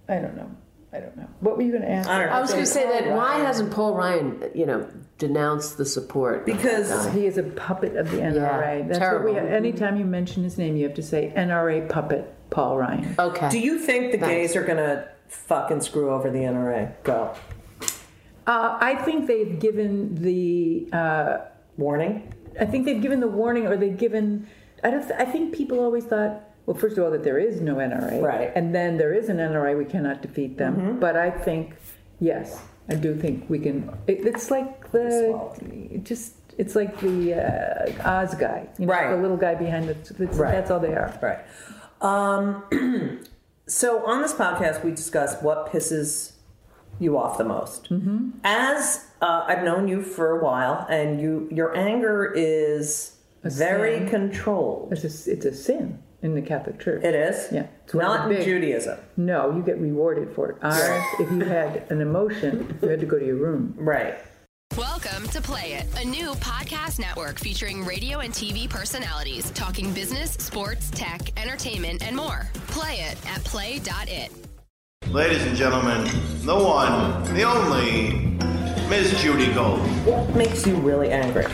I 0.09 0.17
don't 0.19 0.37
know. 0.37 0.51
I 0.94 1.00
don't 1.00 1.16
know. 1.16 1.26
What 1.40 1.57
were 1.57 1.62
you 1.62 1.70
going 1.72 1.83
to 1.83 1.90
ask? 1.90 2.09
I 2.09 2.18
don't 2.18 2.28
know. 2.28 2.35
I 2.37 2.40
was 2.40 2.52
going 2.52 2.62
to 2.62 2.70
say 2.70 2.85
that. 2.88 3.16
Why 3.16 3.38
hasn't 3.38 3.72
Paul 3.72 3.94
Ryan, 3.94 4.50
you 4.54 4.64
know, 4.64 4.88
denounced 5.18 5.76
the 5.76 5.85
support? 5.85 6.46
Because 6.46 7.12
He 7.12 7.26
is 7.26 7.37
a 7.37 7.42
puppet 7.42 7.96
of 7.96 8.11
the 8.12 8.18
NRA. 8.18 8.78
Yeah, 8.80 8.87
That's 8.87 8.98
terrible. 8.98 9.35
what 9.35 9.42
we. 9.42 9.48
Anytime 9.48 9.96
you 9.96 10.04
mention 10.04 10.44
his 10.44 10.57
name, 10.57 10.76
you 10.76 10.85
have 10.85 10.94
to 10.94 11.02
say 11.02 11.33
NRA 11.37 11.88
puppet 11.88 12.33
Paul 12.50 12.78
Ryan. 12.78 13.14
okay. 13.18 13.48
do 13.50 13.59
you 13.59 13.78
think 13.78 14.12
the 14.12 14.18
Thanks. 14.18 14.28
gays 14.52 14.57
are 14.57 14.62
gonna 14.64 15.09
fucking 15.28 15.80
screw 15.80 16.11
over 16.12 16.30
the 16.30 16.38
NRA? 16.38 16.92
Go. 17.02 17.35
Uh, 18.46 18.78
I 18.80 18.94
think 18.96 19.26
they've 19.26 19.59
given 19.59 20.14
the. 20.16 20.88
Uh, 20.92 21.38
Warning. 21.76 22.33
I 22.61 22.66
think 22.66 22.85
they've 22.85 23.02
given 23.02 23.18
the 23.18 23.26
warning, 23.26 23.66
or 23.66 23.76
they've 23.76 23.96
given. 23.96 24.46
I 24.85 24.90
don't. 24.90 25.11
I 25.11 25.24
think 25.24 25.52
people 25.52 25.80
always 25.80 26.04
thought. 26.04 26.40
Well, 26.66 26.77
first 26.77 26.96
of 26.96 27.05
all, 27.05 27.11
that 27.11 27.24
there 27.24 27.38
is 27.38 27.61
no 27.61 27.77
NRA, 27.77 28.22
Right. 28.22 28.50
And 28.55 28.74
then 28.74 28.96
there 28.96 29.12
is 29.12 29.29
an 29.29 29.37
NRA. 29.37 29.77
We 29.77 29.85
cannot 29.85 30.22
defeat 30.22 30.57
them. 30.57 30.77
Mm-hmm. 30.77 30.98
But 31.00 31.16
I 31.16 31.31
think, 31.31 31.74
yes, 32.20 32.59
I 32.88 32.94
do 32.94 33.14
think 33.14 33.48
we 33.50 33.59
can. 33.59 33.90
It, 34.07 34.27
it's 34.27 34.50
like 34.50 34.90
the. 34.92 36.00
just. 36.03 36.35
It's 36.57 36.77
like 36.77 37.00
the 37.00 37.35
uh, 37.35 38.09
Oz 38.22 38.35
guy, 38.37 38.68
you 38.79 38.87
know, 38.87 38.92
Right. 38.92 39.11
the 39.11 39.20
little 39.20 39.37
guy 39.37 39.57
behind 39.57 39.88
the. 39.88 39.94
That's, 40.14 40.37
Right. 40.38 40.53
that's 40.53 40.70
all 40.70 40.79
they 40.81 40.94
are. 40.94 41.12
Right. 41.20 41.40
Um, 42.00 42.62
so 43.66 44.07
on 44.07 44.22
this 44.22 44.33
podcast, 44.33 44.85
we 44.85 44.90
discuss 44.92 45.40
what 45.42 45.70
pisses 45.72 46.33
you 47.00 47.18
off 47.18 47.38
the 47.38 47.44
most. 47.44 47.90
Mm-hmm. 47.90 48.31
As 48.44 49.05
uh, 49.20 49.44
I've 49.48 49.64
known 49.64 49.88
you 49.88 50.00
for 50.03 50.38
a 50.38 50.44
while, 50.44 50.87
and 50.88 51.20
you 51.20 51.48
your 51.50 51.77
anger 51.77 52.33
is 52.37 53.16
very 53.42 53.98
sin. 53.98 54.09
controlled. 54.09 54.92
It's 54.92 55.27
a, 55.27 55.33
it's 55.33 55.44
a 55.44 55.53
sin 55.55 55.98
in 56.24 56.34
the 56.34 56.40
Catholic 56.42 56.80
Church. 56.80 57.04
It 57.04 57.14
is. 57.14 57.52
Yeah. 57.52 57.66
It's 57.84 57.92
Not 57.94 58.28
big- 58.30 58.44
Judaism. 58.44 58.98
No, 59.16 59.54
you 59.54 59.62
get 59.62 59.78
rewarded 59.78 60.34
for 60.34 60.50
it. 60.50 60.56
Ours, 60.62 61.04
if 61.20 61.30
you 61.30 61.40
had 61.40 61.84
an 61.90 62.00
emotion, 62.00 62.78
you 62.80 62.88
had 62.88 62.98
to 63.00 63.06
go 63.06 63.18
to 63.18 63.26
your 63.26 63.37
room. 63.37 63.74
Right. 63.76 64.16
Welcome 64.76 65.28
to 65.28 65.42
Play 65.42 65.74
It, 65.74 65.87
a 66.02 66.04
new 66.08 66.30
podcast 66.37 66.98
network 66.98 67.38
featuring 67.38 67.84
radio 67.84 68.20
and 68.20 68.32
TV 68.32 68.68
personalities 68.68 69.50
talking 69.50 69.92
business, 69.92 70.32
sports, 70.32 70.90
tech, 70.90 71.20
entertainment, 71.38 72.02
and 72.02 72.16
more. 72.16 72.48
Play 72.68 73.00
it 73.00 73.18
at 73.28 73.44
play.it. 73.44 74.32
Ladies 75.10 75.42
and 75.46 75.54
gentlemen, 75.56 76.10
the 76.40 76.56
one, 76.56 77.34
the 77.34 77.42
only, 77.42 78.38
Miss 78.88 79.20
Judy 79.22 79.52
Gold. 79.52 79.78
What 80.06 80.34
makes 80.34 80.66
you 80.66 80.74
really 80.76 81.10
angry? 81.10 81.44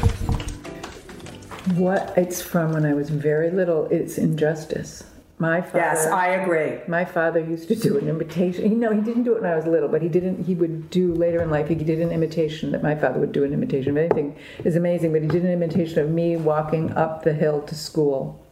What 1.74 2.12
it's 2.16 2.42
from 2.42 2.72
when 2.72 2.85
I 2.85 2.94
was 2.94 3.11
very 3.11 3.50
little, 3.50 3.87
it's 3.87 4.18
injustice. 4.18 5.04
My 5.38 5.62
father. 5.62 5.78
Yes, 5.78 6.06
I 6.06 6.28
agree. 6.28 6.80
My 6.87 7.06
father 7.06 7.40
used 7.40 7.68
to 7.68 7.74
do 7.74 7.96
an 7.96 8.09
imitation. 8.09 8.70
You 8.70 8.76
know, 8.76 8.92
he 8.92 9.00
didn't 9.00 9.22
do 9.22 9.33
it 9.33 9.40
when 9.40 9.50
I 9.50 9.56
was 9.56 9.66
little, 9.66 9.88
but 9.88 10.02
he 10.02 10.09
didn't. 10.09 10.44
He 10.44 10.54
would 10.54 10.90
do 10.90 11.14
later 11.14 11.40
in 11.40 11.50
life. 11.50 11.68
He 11.68 11.74
did 11.74 11.98
an 12.00 12.11
imitation 12.11 12.72
that 12.72 12.83
my 12.83 12.94
father 12.94 13.18
would 13.18 13.33
do 13.33 13.42
an 13.44 13.54
imitation 13.54 13.92
of 13.92 13.96
anything. 13.96 14.37
is 14.64 14.76
amazing, 14.76 15.12
but 15.12 15.22
he 15.22 15.28
did 15.28 15.42
an 15.42 15.50
imitation 15.50 15.98
of 16.00 16.11
me 16.11 16.37
walking 16.37 16.92
up 16.92 17.22
the 17.22 17.33
hill 17.33 17.62
to 17.62 17.74
school. 17.74 18.44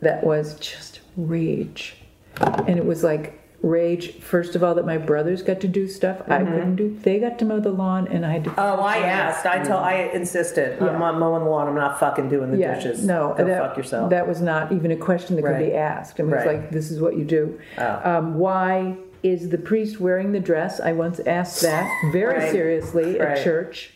That 0.00 0.22
was 0.22 0.58
just 0.58 1.00
rage, 1.16 1.96
and 2.40 2.76
it 2.76 2.84
was 2.84 3.02
like 3.02 3.40
rage. 3.62 4.12
First 4.20 4.54
of 4.54 4.62
all, 4.62 4.74
that 4.76 4.86
my 4.86 4.98
brothers 4.98 5.42
got 5.42 5.60
to 5.60 5.68
do 5.68 5.88
stuff 5.88 6.22
I 6.28 6.38
couldn't 6.38 6.76
do. 6.76 6.96
They 7.02 7.18
got 7.18 7.38
to 7.40 7.44
mow 7.44 7.58
the 7.60 7.70
lawn, 7.70 8.06
and 8.08 8.24
I 8.24 8.30
had 8.32 8.44
to. 8.44 8.50
Mm-hmm. 8.50 8.60
Oh, 8.60 8.82
I 8.84 8.98
asked. 8.98 9.46
I 9.46 9.58
told. 9.58 9.80
I 9.82 9.94
insisted. 10.14 10.80
I'm 10.82 10.98
not 10.98 11.18
mowing 11.18 11.44
the 11.44 11.50
lawn. 11.50 11.68
I'm 11.68 11.74
not 11.74 11.98
fucking 11.98 12.28
doing 12.28 12.52
the 12.52 12.58
Yeah, 12.58 12.74
dishes. 12.76 13.04
no, 13.04 13.34
Go 13.36 13.44
that, 13.44 13.60
fuck 13.68 13.76
yourself. 13.76 14.10
That 14.10 14.28
was 14.28 14.40
not 14.40 14.72
even 14.72 14.90
a 14.92 14.96
question 14.96 15.36
that 15.36 15.42
could 15.42 15.58
be 15.58 15.74
asked. 15.74 16.18
It 16.20 16.24
was 16.24 16.32
Right. 16.34 16.46
like, 16.46 16.70
this 16.70 16.90
is 16.90 17.00
what 17.00 17.16
you 17.16 17.24
do. 17.24 17.58
Oh. 17.78 18.00
Um, 18.04 18.38
why 18.38 18.96
is 19.24 19.48
the 19.48 19.58
priest 19.58 19.98
wearing 20.00 20.30
the 20.32 20.40
dress? 20.40 20.78
I 20.80 20.92
once 20.92 21.18
asked 21.20 21.62
that 21.62 21.90
very 22.12 22.38
Right. 22.38 22.52
seriously 22.52 23.18
Right. 23.18 23.36
at 23.38 23.42
church. 23.44 23.94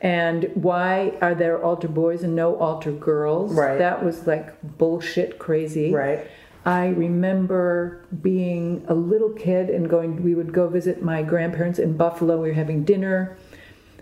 And 0.00 0.50
why 0.54 1.12
are 1.20 1.34
there 1.34 1.62
altar 1.62 1.86
boys 1.88 2.22
and 2.24 2.34
no 2.34 2.56
altar 2.56 2.90
girls? 2.90 3.52
Right. 3.54 3.78
That 3.78 4.04
was 4.04 4.26
like 4.26 4.52
bullshit 4.78 5.38
crazy. 5.38 5.92
Right. 5.92 6.26
I 6.64 6.88
remember 6.88 8.04
being 8.22 8.84
a 8.88 8.94
little 8.94 9.30
kid 9.30 9.68
and 9.68 9.90
going, 9.90 10.22
we 10.22 10.34
would 10.34 10.52
go 10.52 10.68
visit 10.68 11.02
my 11.02 11.22
grandparents 11.22 11.78
in 11.78 11.96
Buffalo. 11.96 12.40
We 12.40 12.48
were 12.48 12.54
having 12.54 12.84
dinner, 12.84 13.36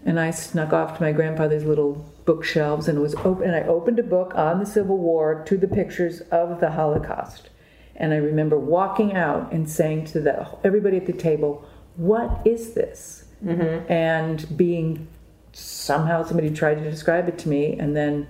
and 0.05 0.21
I 0.21 0.31
snuck 0.31 0.73
off 0.73 0.99
to 0.99 1.03
my 1.03 1.13
grandfather's 1.13 1.65
little 1.65 2.07
bookshelves 2.25 2.87
and 2.87 2.99
it 2.99 3.01
was 3.01 3.15
open. 3.17 3.45
And 3.45 3.57
I 3.57 3.63
opened 3.63 3.99
a 3.99 4.03
book 4.03 4.35
on 4.35 4.61
the 4.61 4.67
Civil 4.67 4.99
War 4.99 5.43
to 5.47 5.57
the 5.57 5.69
pictures 5.69 6.21
of 6.31 6.61
the 6.61 6.71
Holocaust. 6.71 7.51
And 7.97 8.13
I 8.13 8.17
remember 8.17 8.59
walking 8.59 9.15
out 9.15 9.53
and 9.53 9.69
saying 9.69 10.07
to 10.07 10.21
the, 10.21 10.49
everybody 10.65 10.97
at 10.97 11.07
the 11.07 11.13
table, 11.13 11.65
What 11.97 12.47
is 12.47 12.75
this? 12.75 13.25
Mm-hmm. 13.45 13.91
And 13.91 14.57
being 14.57 15.09
somehow 15.53 16.25
somebody 16.25 16.51
tried 16.51 16.77
to 16.77 16.91
describe 16.91 17.29
it 17.29 17.39
to 17.39 17.49
me, 17.49 17.79
and 17.79 17.97
then 17.97 18.29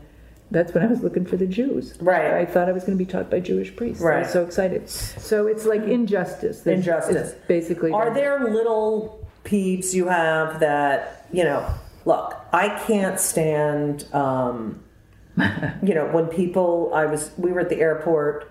that's 0.51 0.75
when 0.75 0.83
I 0.83 0.87
was 0.87 1.03
looking 1.03 1.25
for 1.25 1.37
the 1.37 1.47
Jews. 1.47 1.97
Right. 2.01 2.33
I 2.35 2.45
thought 2.45 2.69
I 2.69 2.73
was 2.73 2.85
going 2.85 2.99
to 2.99 3.05
be 3.05 3.11
taught 3.11 3.31
by 3.31 3.41
Jewish 3.41 3.75
priests. 3.77 4.03
I 4.03 4.07
Right. 4.07 4.19
was 4.21 4.33
so 4.33 4.45
excited. 4.45 4.89
So 4.89 5.47
it's 5.47 5.65
like 5.65 5.83
injustice. 5.83 6.63
There's- 6.63 6.79
Injustice. 6.81 7.35
basically. 7.47 7.93
Are 7.93 8.13
there 8.13 8.41
little 8.51 9.29
peeps 9.45 9.95
you 9.95 10.09
have 10.09 10.61
that 10.61 11.27
you 11.33 11.45
know? 11.45 11.65
Look, 12.05 12.35
I 12.53 12.71
can't 12.87 13.21
stand. 13.21 14.07
Um, 14.15 14.83
you 15.83 15.95
know, 15.95 16.07
when 16.13 16.27
people, 16.27 16.91
I 16.95 17.07
was, 17.07 17.31
we 17.39 17.53
were 17.53 17.61
at 17.61 17.69
the 17.69 17.79
airport. 17.81 18.51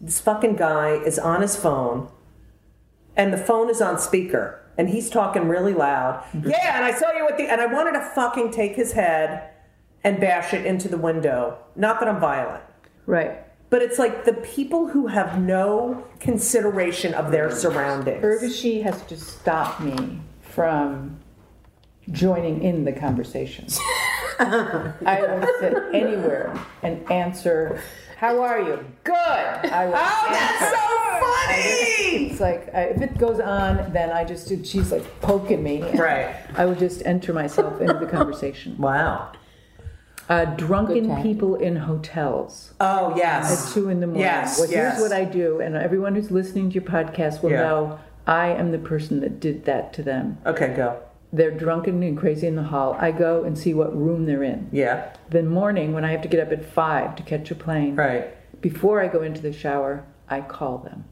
This 0.00 0.20
fucking 0.20 0.56
guy 0.56 0.90
is 0.94 1.18
on 1.18 1.42
his 1.42 1.56
phone, 1.56 2.08
and 3.16 3.32
the 3.34 3.38
phone 3.38 3.68
is 3.68 3.82
on 3.82 3.98
speaker, 3.98 4.60
and 4.78 4.88
he's 4.88 5.10
talking 5.10 5.48
really 5.48 5.74
loud. 5.74 6.24
Yeah, 6.32 6.76
and 6.76 6.84
I 6.84 6.92
saw 6.92 7.10
you 7.12 7.26
at 7.28 7.36
the, 7.36 7.50
and 7.50 7.60
I 7.60 7.66
wanted 7.66 7.92
to 7.92 8.00
fucking 8.14 8.50
take 8.52 8.76
his 8.76 8.92
head 8.92 9.50
and 10.04 10.20
bash 10.20 10.54
it 10.54 10.64
into 10.66 10.88
the 10.88 10.96
window. 10.98 11.58
Not 11.76 12.00
that 12.00 12.08
I'm 12.08 12.20
violent. 12.20 12.62
Right. 13.06 13.38
But 13.70 13.82
it's 13.82 13.98
like 13.98 14.24
the 14.24 14.32
people 14.32 14.88
who 14.88 15.06
have 15.08 15.40
no 15.40 16.04
consideration 16.18 17.14
of 17.14 17.30
their 17.30 17.50
surroundings. 17.50 18.24
Urvashi 18.24 18.82
has 18.82 19.02
to 19.02 19.16
stop 19.16 19.80
me 19.80 20.20
from 20.40 21.20
joining 22.10 22.62
in 22.64 22.84
the 22.84 22.92
conversation. 22.92 23.66
I 24.40 25.18
will 25.22 25.46
sit 25.60 25.74
anywhere 25.94 26.58
and 26.82 27.08
answer, 27.12 27.80
How 28.16 28.42
are 28.42 28.60
you? 28.60 28.84
Good. 29.04 29.14
I 29.14 29.86
will 29.86 29.94
Oh, 29.94 30.26
that's 30.30 30.62
answer. 30.62 30.76
so 30.76 31.20
funny! 31.20 32.26
It's 32.30 32.40
like 32.40 32.74
I, 32.74 32.80
if 32.84 33.02
it 33.02 33.18
goes 33.18 33.38
on, 33.38 33.92
then 33.92 34.10
I 34.10 34.24
just 34.24 34.48
she's 34.66 34.90
like 34.90 35.20
poking 35.20 35.62
me. 35.62 35.82
Right. 35.96 36.34
I 36.56 36.64
would 36.66 36.78
just 36.78 37.04
enter 37.06 37.32
myself 37.32 37.80
into 37.80 37.94
the 37.94 38.06
conversation. 38.06 38.76
Wow. 38.78 39.32
Uh, 40.30 40.44
drunken 40.54 41.20
people 41.22 41.56
in 41.56 41.74
hotels 41.74 42.72
Oh 42.80 43.12
yes. 43.16 43.66
at 43.68 43.74
two 43.74 43.88
in 43.88 43.98
the 43.98 44.06
morning. 44.06 44.22
Yes, 44.22 44.60
well, 44.60 44.70
yes. 44.70 44.96
here's 44.98 45.10
what 45.10 45.12
I 45.12 45.24
do, 45.24 45.60
and 45.60 45.74
everyone 45.74 46.14
who's 46.14 46.30
listening 46.30 46.70
to 46.70 46.74
your 46.76 46.84
podcast 46.84 47.42
will 47.42 47.50
Yeah. 47.50 47.62
know 47.62 47.98
I 48.28 48.46
am 48.50 48.70
the 48.70 48.78
person 48.78 49.18
that 49.22 49.40
did 49.40 49.64
that 49.64 49.92
to 49.94 50.04
them. 50.04 50.38
Okay, 50.46 50.72
go. 50.76 50.98
They're 51.32 51.50
drunken 51.50 52.02
and 52.04 52.16
crazy 52.16 52.46
in 52.46 52.54
the 52.54 52.62
hall. 52.62 52.96
I 53.00 53.10
go 53.10 53.42
and 53.42 53.58
see 53.58 53.74
what 53.74 53.96
room 53.96 54.26
they're 54.26 54.44
in. 54.44 54.68
Yeah. 54.70 55.08
The 55.30 55.42
morning 55.42 55.92
when 55.94 56.04
I 56.04 56.12
have 56.12 56.22
to 56.22 56.28
get 56.28 56.38
up 56.40 56.52
at 56.52 56.64
five 56.64 57.16
to 57.16 57.22
catch 57.24 57.50
a 57.50 57.54
plane. 57.56 57.96
Right. 57.96 58.26
Before 58.60 59.00
I 59.00 59.08
go 59.08 59.22
into 59.22 59.40
the 59.40 59.52
shower, 59.52 60.04
I 60.28 60.42
call 60.42 60.78
them. 60.78 61.04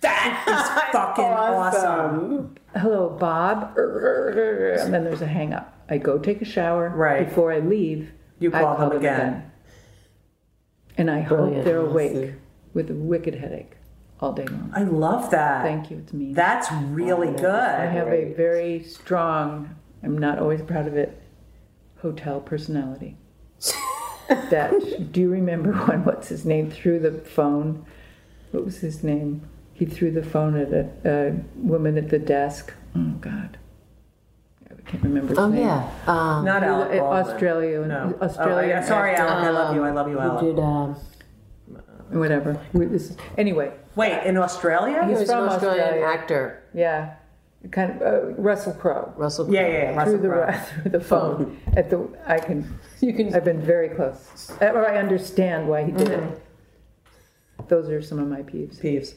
That 0.00 0.44
is 0.48 0.90
fucking 0.92 1.24
awesome. 1.24 2.56
Hello, 2.76 3.10
Bob. 3.10 3.76
And 3.76 4.94
then 4.94 5.04
there's 5.04 5.20
a 5.22 5.26
hang 5.26 5.52
up. 5.52 5.74
I 5.90 5.98
go 5.98 6.18
take 6.18 6.40
a 6.40 6.44
shower. 6.44 6.88
Right. 6.88 7.28
Before 7.28 7.52
I 7.52 7.58
leave, 7.58 8.12
You 8.38 8.50
I 8.54 8.60
call 8.62 8.76
them 8.78 8.98
again. 8.98 9.50
And 10.96 11.10
I 11.10 11.20
hope 11.20 11.64
they're 11.64 11.80
Awesome. 11.80 11.90
awake 11.90 12.34
with 12.72 12.90
a 12.90 12.94
wicked 12.94 13.34
headache 13.34 13.72
all 14.20 14.32
day 14.32 14.44
long. 14.46 14.70
I 14.74 14.82
love 14.84 15.30
that. 15.30 15.62
Thank 15.64 15.90
you. 15.90 15.98
It's 15.98 16.12
me. 16.12 16.32
That's 16.32 16.70
really 16.72 17.32
good. 17.32 17.44
I 17.44 17.86
have 17.86 18.08
a 18.08 18.32
very 18.34 18.82
strong, 18.84 19.74
I'm 20.02 20.16
not 20.16 20.38
always 20.38 20.62
proud 20.62 20.86
of 20.86 20.96
it, 20.96 21.20
hotel 22.00 22.40
personality. 22.40 23.16
that, 24.28 24.72
do 25.12 25.20
you 25.20 25.30
remember 25.30 25.72
when, 25.86 26.04
what's 26.04 26.28
his 26.28 26.44
name, 26.44 26.70
threw 26.70 26.98
the 27.00 27.12
phone? 27.12 27.84
What 28.52 28.64
was 28.64 28.78
his 28.78 29.02
name? 29.02 29.48
He 29.72 29.86
threw 29.86 30.10
the 30.10 30.22
phone 30.22 30.56
at 30.56 30.72
a, 30.72 30.90
a 31.04 31.32
woman 31.56 31.96
at 31.96 32.10
the 32.10 32.18
desk. 32.18 32.74
Oh, 32.94 33.14
God. 33.20 33.58
I 34.90 34.92
can't 34.94 35.04
remember 35.04 35.28
his 35.28 35.38
Oh 35.38 35.48
name. 35.48 35.62
yeah. 35.66 35.88
Um, 36.08 36.44
Not 36.44 36.64
Alec 36.64 36.98
Baldwin. 36.98 37.32
Australia. 37.32 37.86
No. 37.86 38.18
Australia. 38.20 38.54
Oh, 38.56 38.60
yeah. 38.80 38.82
Sorry, 38.84 39.12
actor. 39.12 39.22
Alec. 39.22 39.44
I 39.44 39.50
love 39.50 39.74
you. 39.76 39.84
I 39.84 39.90
love 39.92 40.08
you, 40.10 40.18
Alec. 40.18 40.40
did 40.56 40.58
um, 40.58 40.96
whatever. 42.10 42.60
We- 42.72 42.86
This 42.86 43.10
is, 43.10 43.16
anyway, 43.38 43.72
Wait, 43.94 44.24
in 44.24 44.36
Australia? 44.36 45.04
He's 45.06 45.20
He's 45.20 45.28
an 45.30 45.38
Australian 45.44 45.80
Australia. 45.84 46.06
actor, 46.06 46.62
yeah, 46.74 47.14
kind 47.70 47.92
of 47.92 48.02
uh, 48.02 48.26
Russell 48.34 48.72
Crowe. 48.72 49.12
Russell. 49.16 49.44
Crowe. 49.44 49.54
yeah, 49.54 49.66
yeah, 49.68 49.82
yeah. 49.92 49.96
Russell 49.96 50.18
through 50.18 50.22
the 50.22 50.28
Crowe. 50.34 50.52
through 50.82 50.90
the 50.90 51.00
phone 51.00 51.60
at 51.76 51.90
the 51.90 52.08
I 52.26 52.38
can 52.40 52.78
You 53.00 53.12
can. 53.12 53.32
I've 53.32 53.44
been 53.44 53.62
very 53.62 53.90
close 53.90 54.50
Uh, 54.60 54.66
or 54.74 54.88
I 54.90 54.96
understand 54.98 55.68
why 55.68 55.84
he 55.84 55.92
did 55.92 56.08
Mm-hmm. 56.08 56.32
it. 56.32 57.68
Those 57.68 57.88
are 57.90 58.02
some 58.02 58.18
of 58.18 58.26
my 58.26 58.42
peeves. 58.42 58.80
peeves. 58.80 59.14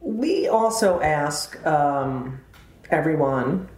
We 0.00 0.46
also 0.46 1.00
ask 1.00 1.64
um, 1.66 2.40
everyone 2.90 3.68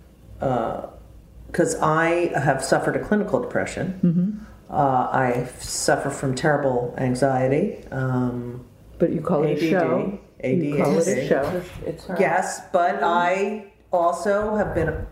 because 0.41 1.77
I 1.81 2.33
have 2.39 2.65
suffered 2.65 2.97
a 2.97 3.05
clinical 3.05 3.41
depression. 3.41 4.47
Uh, 4.71 5.09
I 5.13 5.49
suffer 5.59 6.11
from 6.11 6.35
terrible 6.35 6.95
anxiety. 6.99 7.85
Um, 7.91 8.65
But 8.99 9.11
you 9.13 9.21
call 9.21 9.43
it 9.45 9.51
a 9.51 9.53
ADD. 9.53 9.71
show. 9.71 10.19
You 10.45 10.77
call 10.77 10.99
it 10.99 11.09
a 11.09 11.29
show. 11.29 11.63
It's 11.87 12.05
her. 12.07 12.17
yes, 12.19 12.61
but 12.73 13.03
I 13.03 13.73
also 13.93 14.55
have 14.57 14.75
been 14.75 15.07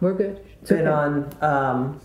We're 0.00 0.14
good. 0.14 0.40
It's 0.60 0.70
been 0.70 0.86
okay. 0.86 0.90
on. 0.90 1.30
Um, 1.40 2.00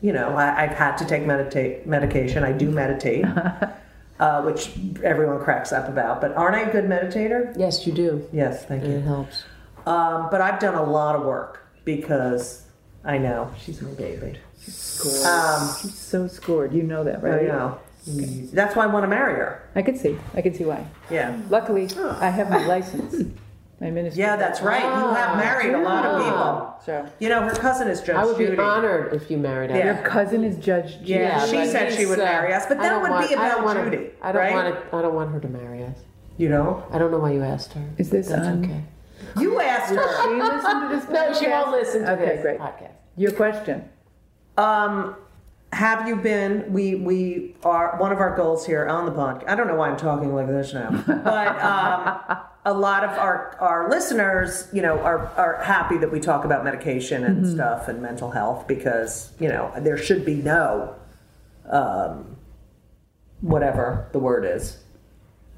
you 0.00 0.12
know, 0.12 0.36
I, 0.36 0.62
I've 0.64 0.76
had 0.76 0.96
to 0.98 1.04
take 1.04 1.26
meditate 1.26 1.84
medication. 1.86 2.44
I 2.44 2.52
do 2.52 2.70
meditate, 2.70 3.24
uh, 4.20 4.42
which 4.42 4.70
everyone 5.02 5.40
cracks 5.42 5.72
up 5.72 5.88
about. 5.88 6.20
But 6.20 6.32
aren't 6.34 6.54
I 6.56 6.60
a 6.62 6.72
good 6.72 6.84
meditator? 6.84 7.52
Yes, 7.58 7.84
you 7.86 7.92
do. 7.92 8.26
Yes, 8.32 8.64
thank 8.64 8.84
you. 8.84 8.90
It 8.92 9.02
helps. 9.02 9.44
Um, 9.86 10.28
but 10.30 10.40
I've 10.40 10.60
done 10.60 10.74
a 10.76 10.82
lot 10.84 11.14
of 11.16 11.24
work 11.24 11.67
because 11.96 12.66
I 13.04 13.16
know 13.18 13.50
she's 13.58 13.80
my 13.80 13.90
baby. 13.92 14.38
Scored. 14.58 15.24
Um, 15.24 15.74
She's 15.80 15.94
so 15.94 16.26
scored. 16.28 16.74
You 16.74 16.82
know 16.82 17.02
that, 17.04 17.16
I 17.24 17.28
right? 17.28 17.46
know. 17.48 17.78
That's 18.52 18.76
why 18.76 18.84
I 18.84 18.86
want 18.88 19.04
to 19.04 19.08
marry 19.08 19.34
her. 19.34 19.62
I 19.74 19.80
can 19.82 19.96
see. 19.96 20.16
I 20.34 20.42
can 20.42 20.52
see 20.54 20.64
why. 20.64 20.86
Yeah. 21.10 21.38
Luckily, 21.48 21.88
I 22.20 22.28
have 22.28 22.50
my 22.50 22.64
license. 22.66 23.14
My 23.80 23.90
minister. 23.90 24.20
Yeah, 24.20 24.34
that's 24.36 24.60
right. 24.60 24.82
You 24.82 25.14
have 25.14 25.36
married 25.36 25.72
a 25.72 25.78
lot 25.80 26.04
of 26.04 26.22
people. 26.24 26.74
So 26.84 27.08
You 27.20 27.28
know, 27.28 27.42
her 27.42 27.54
cousin 27.54 27.86
is 27.88 28.00
Judge 28.00 28.16
I 28.16 28.24
would 28.26 28.36
Judy. 28.36 28.56
be 28.56 28.58
honored 28.60 29.14
if 29.14 29.30
you 29.30 29.36
married 29.38 29.70
Yeah. 29.70 29.78
her. 29.78 29.84
your 29.94 30.02
cousin 30.02 30.42
is 30.44 30.56
Judge 30.58 30.98
Judy. 30.98 31.10
Yeah, 31.12 31.46
she 31.46 31.64
said 31.64 31.92
she 31.94 32.04
would 32.04 32.18
uh, 32.18 32.24
marry 32.24 32.52
us, 32.52 32.66
but 32.66 32.78
that 32.78 33.00
would 33.00 33.08
want- 33.10 33.28
be 33.28 33.34
I 33.36 33.48
don't 33.48 33.62
about 33.62 33.64
wanna- 33.64 33.84
Judy, 33.90 34.10
I 34.20 34.32
don't 34.32 34.42
right? 34.42 34.52
want 34.52 34.66
it. 34.68 34.82
I 34.92 35.00
don't 35.02 35.14
want 35.14 35.30
her 35.30 35.40
to 35.40 35.48
marry 35.48 35.84
us. 35.84 35.96
You 36.38 36.48
know? 36.48 36.82
I 36.90 36.98
don't 36.98 37.10
know 37.12 37.18
why 37.18 37.30
you 37.32 37.42
asked 37.44 37.72
her. 37.74 37.84
Is 37.98 38.10
this 38.10 38.28
That's 38.28 38.46
on? 38.48 38.64
okay. 38.64 38.82
You 39.38 39.60
asked 39.60 39.94
her. 39.94 40.22
She 40.22 40.38
her. 40.38 40.54
listened 40.54 40.90
to 40.90 40.96
this. 40.96 41.08
No, 41.08 41.32
she 41.32 41.46
podcast? 41.46 41.50
won't 41.50 41.70
listen 41.72 42.02
to 42.02 42.12
okay, 42.12 42.26
this 42.26 42.42
great. 42.42 42.58
podcast. 42.58 42.92
Your 43.16 43.32
question. 43.32 43.88
Um, 44.56 45.16
have 45.72 46.08
you 46.08 46.16
been? 46.16 46.72
We 46.72 46.94
we 46.94 47.54
are 47.64 47.96
one 47.98 48.12
of 48.12 48.18
our 48.18 48.34
goals 48.36 48.66
here 48.66 48.86
on 48.86 49.06
the 49.06 49.12
podcast. 49.12 49.48
I 49.48 49.54
don't 49.54 49.66
know 49.66 49.76
why 49.76 49.90
I'm 49.90 49.96
talking 49.96 50.34
like 50.34 50.46
this 50.46 50.72
now, 50.72 50.90
but 51.06 51.60
um, 51.62 52.38
a 52.64 52.72
lot 52.72 53.04
of 53.04 53.10
our 53.10 53.56
our 53.60 53.90
listeners, 53.90 54.68
you 54.72 54.82
know, 54.82 54.98
are 55.00 55.26
are 55.36 55.62
happy 55.62 55.98
that 55.98 56.10
we 56.10 56.20
talk 56.20 56.44
about 56.44 56.64
medication 56.64 57.24
and 57.24 57.46
stuff 57.46 57.88
and 57.88 58.00
mental 58.00 58.30
health 58.30 58.66
because 58.66 59.32
you 59.38 59.48
know 59.48 59.72
there 59.78 59.98
should 59.98 60.24
be 60.24 60.36
no, 60.36 60.94
um, 61.70 62.36
whatever 63.40 64.08
the 64.12 64.18
word 64.18 64.44
is, 64.44 64.78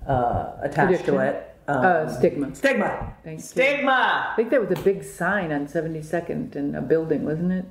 uh, 0.07 0.53
attached 0.63 1.05
to 1.05 1.19
it. 1.19 1.50
Um, 1.71 1.85
Uh, 1.85 2.09
stigma. 2.09 2.55
stigma. 2.55 3.15
Thank 3.25 3.39
you. 3.39 3.43
Stigma. 3.45 4.29
I 4.31 4.33
think 4.37 4.51
that 4.51 4.61
was 4.69 4.79
a 4.79 4.83
big 4.83 5.05
sign 5.05 5.53
on 5.53 5.67
72nd 5.67 6.57
in 6.57 6.75
a 6.75 6.81
building, 6.83 7.25
wasn't 7.25 7.53
it? 7.53 7.65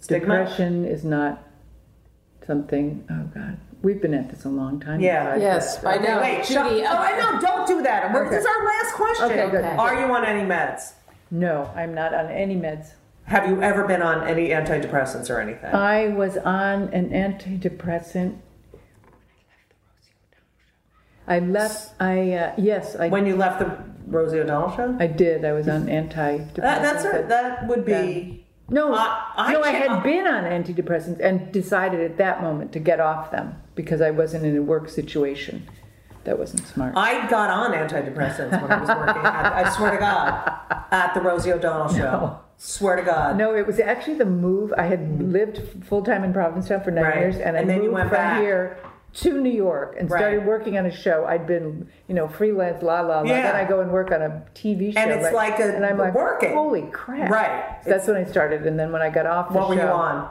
Stigma? 0.00 0.38
Depression 0.38 0.84
is 0.84 1.04
not 1.04 1.42
something. 2.46 3.04
Oh 3.10 3.24
God, 3.34 3.56
we've 3.82 4.00
been 4.00 4.14
at 4.14 4.30
this 4.30 4.44
a 4.44 4.48
long 4.48 4.80
time. 4.80 5.00
Yeah. 5.00 5.36
Yes, 5.36 5.84
I 5.84 5.98
know. 5.98 6.20
Wait, 6.20 6.44
shut, 6.46 6.68
Judy, 6.68 6.84
oh, 6.86 6.96
I 6.96 7.18
know. 7.18 7.40
Don't 7.40 7.66
do 7.66 7.82
that. 7.82 8.12
We're- 8.12 8.28
This 8.30 8.40
is 8.40 8.46
our 8.46 8.64
last 8.64 8.94
question. 8.94 9.24
Okay, 9.26 9.50
good. 9.50 9.64
Are 9.64 9.94
you 10.00 10.06
on 10.14 10.24
any 10.24 10.48
meds? 10.48 10.92
No, 11.30 11.70
I'm 11.74 11.94
not 11.94 12.14
on 12.14 12.26
any 12.30 12.56
meds. 12.56 12.92
Have 13.24 13.48
you 13.48 13.60
ever 13.60 13.84
been 13.84 14.02
on 14.02 14.26
any 14.28 14.50
antidepressants 14.50 15.28
or 15.28 15.40
anything? 15.40 15.74
I 15.74 16.08
was 16.08 16.36
on 16.38 16.90
an 16.90 17.10
antidepressant. 17.10 18.36
I 21.28 21.40
left. 21.40 21.94
I 22.00 22.32
uh, 22.32 22.52
yes, 22.56 22.96
I 22.96 23.08
when 23.08 23.26
you 23.26 23.36
left 23.36 23.58
the 23.58 23.76
Rosie 24.06 24.38
O'Donnell 24.40 24.76
show? 24.76 24.96
I 25.00 25.06
did. 25.06 25.44
I 25.44 25.52
was 25.52 25.68
on 25.68 25.86
antidepressants. 25.86 26.54
That, 26.54 26.82
that's 26.82 27.04
it. 27.04 27.28
That 27.28 27.66
would 27.68 27.84
be. 27.84 28.44
No, 28.68 28.92
I- 28.94 29.32
I 29.36 29.52
no, 29.52 29.62
I 29.62 29.70
had 29.70 30.02
been 30.02 30.26
on 30.26 30.42
antidepressants 30.44 31.20
and 31.20 31.52
decided 31.52 32.00
at 32.00 32.16
that 32.18 32.42
moment 32.42 32.72
to 32.72 32.80
get 32.80 32.98
off 33.00 33.30
them 33.30 33.54
because 33.76 34.00
I 34.00 34.10
wasn't 34.10 34.44
in 34.44 34.56
a 34.56 34.62
work 34.62 34.88
situation. 34.88 35.68
That 36.24 36.36
wasn't 36.40 36.66
smart. 36.66 36.94
I 36.96 37.28
got 37.30 37.50
on 37.50 37.72
antidepressants 37.72 38.60
when 38.60 38.72
I 38.72 38.80
was 38.80 38.88
working. 38.88 39.22
At, 39.24 39.52
I 39.66 39.70
swear 39.76 39.92
to 39.92 39.98
God, 39.98 40.52
at 40.90 41.14
the 41.14 41.20
Rosie 41.20 41.52
O'Donnell 41.52 41.88
show. 41.94 41.98
No. 42.10 42.40
Swear 42.58 42.96
to 42.96 43.02
God. 43.02 43.36
No, 43.36 43.54
it 43.54 43.64
was 43.64 43.78
actually 43.78 44.14
the 44.14 44.24
move. 44.24 44.72
I 44.76 44.86
had 44.86 45.22
lived 45.22 45.62
full 45.84 46.02
time 46.02 46.24
in 46.24 46.32
Provincetown 46.32 46.82
for 46.82 46.90
nine 46.90 47.04
Right. 47.04 47.18
years, 47.18 47.36
and, 47.36 47.56
I 47.56 47.60
And 47.60 47.70
then 47.70 47.76
you 47.76 47.82
moved 47.84 47.94
went 47.94 48.08
from 48.08 48.16
back. 48.16 48.40
here 48.40 48.78
to 49.16 49.40
New 49.40 49.50
York 49.50 49.96
and 49.98 50.10
Right. 50.10 50.18
started 50.18 50.44
working 50.46 50.76
on 50.78 50.86
a 50.86 50.90
show. 50.90 51.24
I'd 51.26 51.46
been, 51.46 51.88
you 52.08 52.14
know, 52.14 52.28
freelance, 52.28 52.82
la 52.82 53.00
la 53.00 53.20
la. 53.20 53.22
Yeah. 53.22 53.42
Then 53.52 53.56
I 53.56 53.64
go 53.64 53.80
and 53.80 53.90
work 53.90 54.10
on 54.12 54.20
a 54.22 54.42
TV 54.54 54.92
show, 54.92 55.00
And 55.00 55.10
it's 55.10 55.24
right? 55.24 55.34
like 55.34 55.58
a- 55.58 55.74
and 55.74 55.84
I'm 55.86 55.96
like, 55.98 56.14
working. 56.14 56.52
holy 56.54 56.82
crap! 56.92 57.30
Right. 57.30 57.78
So 57.84 57.90
that's 57.90 58.06
when 58.06 58.16
I 58.16 58.24
started, 58.24 58.66
and 58.66 58.78
then 58.78 58.92
when 58.92 59.02
I 59.02 59.10
got 59.10 59.26
off 59.26 59.48
the 59.48 59.54
What 59.58 59.62
show, 59.64 59.68
were 59.70 59.74
you 59.74 59.88
on? 59.88 60.30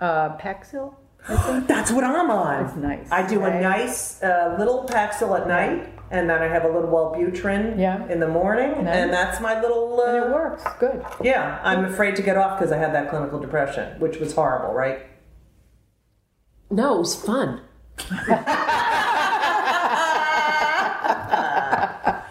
Uh, 0.00 0.36
Paxil. 0.38 0.94
That's 1.66 1.90
what 1.90 2.04
I'm 2.04 2.30
on. 2.30 2.66
It's 2.66 2.76
nice, 2.76 3.08
I 3.10 3.26
do 3.26 3.42
a 3.44 3.60
nice 3.60 4.22
uh, 4.22 4.54
little 4.58 4.84
Paxil 4.84 5.36
at 5.40 5.48
night, 5.48 5.88
and 6.12 6.30
then 6.30 6.40
I 6.40 6.46
have 6.46 6.62
a 6.64 6.68
little 6.68 6.88
Wellbutrin 6.88 7.78
Yeah. 7.80 8.06
in 8.08 8.20
the 8.20 8.28
morning, 8.28 8.84
Nice. 8.84 8.94
and 8.96 9.12
that's 9.12 9.40
my 9.40 9.60
little. 9.60 10.00
Uh, 10.00 10.06
and 10.06 10.24
it 10.26 10.30
works 10.32 10.62
good. 10.78 11.04
Yeah, 11.20 11.58
I'm 11.64 11.84
afraid 11.84 12.14
to 12.16 12.22
get 12.22 12.36
off 12.36 12.58
because 12.58 12.70
I 12.70 12.76
had 12.76 12.94
that 12.94 13.08
clinical 13.10 13.40
depression, 13.40 13.98
which 13.98 14.18
was 14.20 14.34
horrible, 14.34 14.72
right? 14.74 15.00
No, 16.70 16.96
it 16.96 16.98
was 16.98 17.16
fun. 17.16 17.62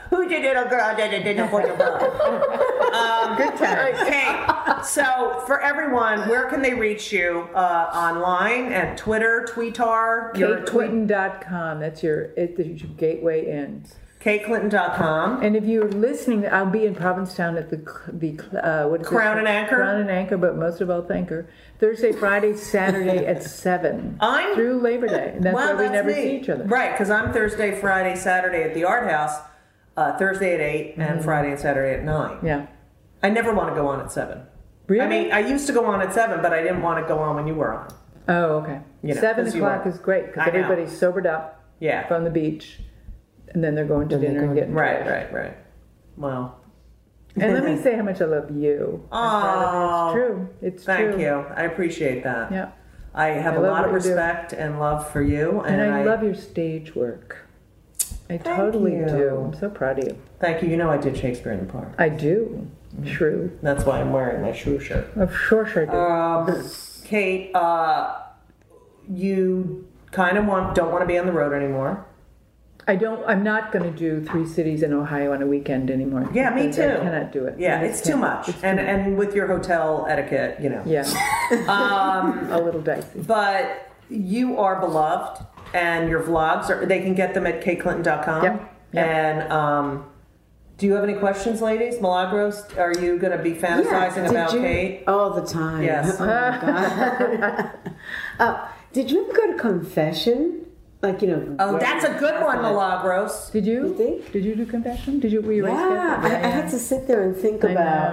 Who 0.10 0.30
did 0.30 0.45
it, 0.45 0.56
a 0.58 0.69
girl 0.69 0.95
did 0.95 1.13
it, 1.13 1.23
did 1.23 1.38
it 1.39 1.49
for 1.49 1.62
the 1.62 1.73
um, 2.95 3.38
Good 3.38 3.58
time. 3.58 3.95
Okay, 3.95 4.45
so 4.84 5.43
for 5.45 5.60
everyone, 5.62 6.30
where 6.30 6.49
can 6.49 6.62
they 6.62 6.73
reach 6.73 7.12
you 7.12 7.49
uh, 7.54 7.89
online 7.93 8.71
at 8.71 8.97
Twitter, 8.97 9.47
Tweetar, 9.49 10.38
your 10.38 10.62
tweet, 10.62 10.91
KateClinton.com. 10.91 11.80
That's 11.80 12.04
your 12.04 12.34
it's 12.38 12.58
your 12.60 12.89
gateway 12.97 13.49
in. 13.49 13.84
KateClinton.com. 14.25 15.43
And 15.43 15.55
if 15.55 15.65
you're 15.65 15.88
listening, 15.89 16.47
I'll 16.47 16.65
be 16.65 16.85
in 16.85 16.95
Provincetown 16.95 17.57
at 17.57 17.69
the 17.69 17.77
the 18.11 18.39
uh, 18.67 18.88
what 18.88 19.01
is 19.01 19.07
Crown 19.07 19.38
it? 19.38 19.41
and 19.41 19.47
Anchor? 19.47 19.75
Crown 19.75 20.01
and 20.01 20.09
Anchor, 20.09 20.38
but 20.38 20.57
most 20.57 20.81
of 20.81 20.89
all 20.89 21.05
Anchor. 21.11 21.47
Thursday, 21.79 22.11
Friday, 22.11 22.55
Saturday 22.55 23.25
at 23.25 23.43
seven 23.63 24.17
I'm- 24.19 24.55
through 24.55 24.79
Labor 24.81 25.07
Day, 25.07 25.33
and 25.35 25.43
that's 25.43 25.53
Well, 25.55 25.75
why 25.75 25.83
we 25.83 25.89
never 25.89 26.09
me. 26.09 26.15
see 26.15 26.38
each 26.38 26.49
other. 26.49 26.63
Right, 26.63 26.91
because 26.91 27.09
I'm 27.11 27.31
Thursday, 27.33 27.79
Friday, 27.79 28.15
Saturday 28.15 28.63
at 28.63 28.73
the 28.73 28.83
Art 28.85 29.09
House, 29.09 29.39
uh, 29.95 30.17
Thursday 30.17 30.55
at 30.55 30.61
8, 30.61 30.95
and 30.97 31.23
Friday 31.23 31.51
and 31.51 31.59
Saturday 31.59 31.93
at 31.99 32.03
9. 32.03 32.29
Mm-hmm. 32.38 32.45
Yeah. 32.47 32.67
I 33.21 33.29
never 33.29 33.53
want 33.53 33.69
to 33.69 33.75
go 33.75 33.88
on 33.88 33.99
at 34.01 34.11
7. 34.11 34.41
Really? 34.88 35.05
I 35.05 35.07
mean, 35.09 35.31
I 35.31 35.39
used 35.39 35.67
to 35.67 35.73
go 35.73 35.85
on 35.85 36.01
at 36.01 36.13
7, 36.13 36.41
but 36.41 36.51
I 36.53 36.61
didn't 36.61 36.81
want 36.81 37.03
to 37.03 37.07
go 37.07 37.19
on 37.19 37.35
when 37.35 37.45
you 37.47 37.53
were 37.55 37.73
on. 37.73 37.88
oh, 38.29 38.45
okay. 38.59 38.79
You 39.03 39.13
know, 39.13 39.21
seven 39.21 39.47
o'clock 39.47 39.85
is 39.85 39.99
great 39.99 40.27
because 40.27 40.47
everybody's 40.47 40.97
sobered 40.97 41.27
up 41.27 41.63
Yeah. 41.79 42.07
from 42.07 42.23
the 42.23 42.29
beach, 42.31 42.79
and 43.55 43.63
then 43.63 43.73
they're 43.73 43.85
going 43.85 44.07
to 44.09 44.17
Then 44.17 44.21
they 44.21 44.27
dinner 44.27 44.41
go 44.41 44.45
and 44.47 44.55
to- 44.55 44.61
getting 44.61 44.75
Right, 44.75 45.07
right, 45.07 45.33
right. 45.33 45.57
Well, 46.17 46.59
And 47.37 47.53
let 47.53 47.63
me 47.65 47.77
say 47.81 47.95
how 47.95 48.03
much 48.03 48.21
I 48.21 48.25
love 48.25 48.51
you. 48.55 49.03
Aw. 49.11 50.07
It's 50.09 50.13
true. 50.13 50.49
It's 50.61 50.83
thank 50.83 51.13
true. 51.13 51.21
you. 51.21 51.45
I 51.55 51.63
appreciate 51.63 52.23
that. 52.25 52.51
Yeah. 52.51 52.69
I 53.13 53.27
have 53.27 53.53
I 53.53 53.57
a 53.57 53.59
love 53.61 53.71
lot 53.71 53.85
of 53.85 53.91
what 53.91 54.03
you 54.03 54.09
do. 54.09 54.15
respect 54.15 54.51
and 54.53 54.77
love 54.79 55.09
for 55.09 55.21
you. 55.21 55.61
And, 55.61 55.81
And, 55.81 55.93
I, 55.93 56.03
love 56.03 56.21
your 56.21 56.35
stage 56.35 56.95
work. 56.95 57.47
I 58.29 58.37
totally 58.37 58.95
you. 58.97 59.05
do. 59.05 59.29
I'm 59.53 59.57
so 59.57 59.69
proud 59.69 59.99
of 59.99 60.03
you. 60.09 60.17
Thank 60.41 60.61
you. 60.61 60.69
You 60.69 60.75
know 60.77 60.89
I 60.89 60.97
did 60.97 61.15
Shakespeare 61.17 61.53
in 61.53 61.65
the 61.65 61.71
Park. 61.71 61.93
I 61.97 62.09
do. 62.09 62.67
Mm-hmm. 62.93 63.09
True. 63.13 63.57
That's 63.61 63.85
why 63.85 64.01
I'm 64.01 64.11
wearing 64.11 64.41
my 64.41 64.51
shrew 64.51 64.79
shirt. 64.79 65.15
Of 65.15 65.33
course 65.47 65.71
I 65.77 65.85
do. 65.85 65.91
Um, 65.91 66.65
Kate, 67.05 67.55
uh, 67.55 68.17
you 69.09 69.87
kind 70.11 70.37
of 70.37 70.45
want 70.45 70.75
don't 70.75 70.91
want 70.91 71.03
to 71.03 71.05
be 71.07 71.17
on 71.17 71.25
the 71.25 71.31
road 71.31 71.53
anymore. 71.53 72.05
I 72.87 72.95
don't. 72.95 73.25
I'm 73.27 73.43
not 73.43 73.71
going 73.71 73.91
to 73.91 73.97
do 73.97 74.23
three 74.23 74.45
cities 74.47 74.83
in 74.83 74.93
Ohio 74.93 75.33
on 75.33 75.41
a 75.41 75.47
weekend 75.47 75.89
anymore. 75.89 76.29
Yeah, 76.33 76.53
me 76.53 76.63
because 76.67 76.79
I 76.79 76.95
too. 76.95 77.01
cannot 77.01 77.31
do 77.31 77.45
it. 77.45 77.55
Yeah, 77.57 77.81
it's 77.81 77.99
too 78.01 78.15
much. 78.15 78.49
It's 78.49 78.61
too 78.61 78.67
and 78.67 78.77
much. 78.77 78.85
and 78.87 79.17
with 79.17 79.33
your 79.33 79.47
hotel 79.47 80.05
etiquette, 80.07 80.59
you 80.61 80.69
know. 80.69 80.83
yeah, 80.85 81.03
Um, 81.67 82.51
a 82.51 82.59
little 82.61 82.81
dicey. 82.81 83.21
but 83.21 83.89
you 84.09 84.57
are 84.59 84.79
beloved, 84.79 85.43
and 85.73 86.09
your 86.09 86.21
vlogs 86.21 86.69
are. 86.69 86.85
They 86.85 87.01
can 87.01 87.15
get 87.15 87.33
them 87.33 87.47
at 87.47 87.61
kclinton.com. 87.63 88.43
Yep, 88.43 88.75
yep. 88.93 89.05
And 89.07 89.51
um, 89.51 90.05
do 90.77 90.85
you 90.85 90.93
have 90.93 91.03
any 91.03 91.15
questions, 91.15 91.61
ladies? 91.61 91.99
Milagros, 92.01 92.65
are 92.77 92.93
you 92.93 93.17
going 93.17 93.35
to 93.35 93.41
be 93.43 93.53
fantasizing 93.53 94.15
did 94.27 94.31
about 94.31 94.53
you- 94.53 94.59
Kate? 94.59 95.03
All 95.07 95.31
the 95.33 95.45
time. 95.47 95.81
Yes. 95.81 96.17
Oh 96.19 96.25
my 96.25 96.59
God. 96.61 97.71
uh, 98.39 98.67
did 98.93 99.09
you 99.09 99.23
ever 99.23 99.33
go 99.33 99.51
to 99.53 99.57
confession? 99.57 100.64
Like 101.05 101.21
you 101.21 101.27
know. 101.29 101.55
Oh, 101.59 101.77
that's 101.77 102.03
a 102.05 102.13
good 102.19 102.41
one, 102.43 102.61
Milagros. 102.61 103.49
Did 103.51 103.65
you? 103.65 103.87
You 103.87 103.93
think? 103.95 104.31
Did 104.31 104.43
you 104.45 104.55
do 104.55 104.65
confession? 104.65 105.19
Did 105.19 105.31
you? 105.31 105.41
Were 105.41 105.53
you 105.53 105.65
raised 105.65 105.77
Yeah, 105.77 106.15
Catholic? 106.21 106.31
I, 106.33 106.35
I 106.35 106.47
had 106.49 106.69
to 106.71 106.79
sit 106.79 107.07
there 107.07 107.23
and 107.23 107.35
think 107.35 107.63
I 107.63 107.69
about, 107.71 108.11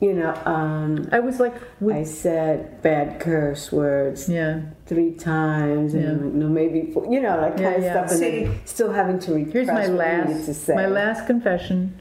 know. 0.00 0.06
you 0.06 0.12
know, 0.14 0.34
um, 0.44 1.08
I 1.12 1.20
was 1.20 1.40
like, 1.40 1.54
with, 1.80 1.96
I 1.96 2.04
said 2.04 2.82
bad 2.82 3.20
curse 3.20 3.72
words 3.72 4.28
yeah. 4.28 4.60
three 4.86 5.12
times, 5.14 5.94
and 5.94 6.02
Yeah. 6.04 6.10
you 6.32 6.38
know, 6.40 6.48
maybe 6.48 6.90
four, 6.92 7.06
you 7.12 7.20
know, 7.20 7.36
like 7.40 7.58
Yeah, 7.58 7.64
kind 7.64 7.76
of 7.76 7.82
yeah. 7.82 7.92
stuff, 7.92 8.10
and 8.10 8.18
See, 8.20 8.44
then 8.44 8.60
still 8.66 8.92
having 8.92 9.18
to 9.20 9.34
repress 9.34 9.52
Here's 9.54 9.66
my 9.68 9.88
what 9.88 9.98
last 9.98 10.46
to 10.46 10.54
say. 10.54 10.74
my 10.74 10.86
last 10.86 11.26
confession 11.26 11.98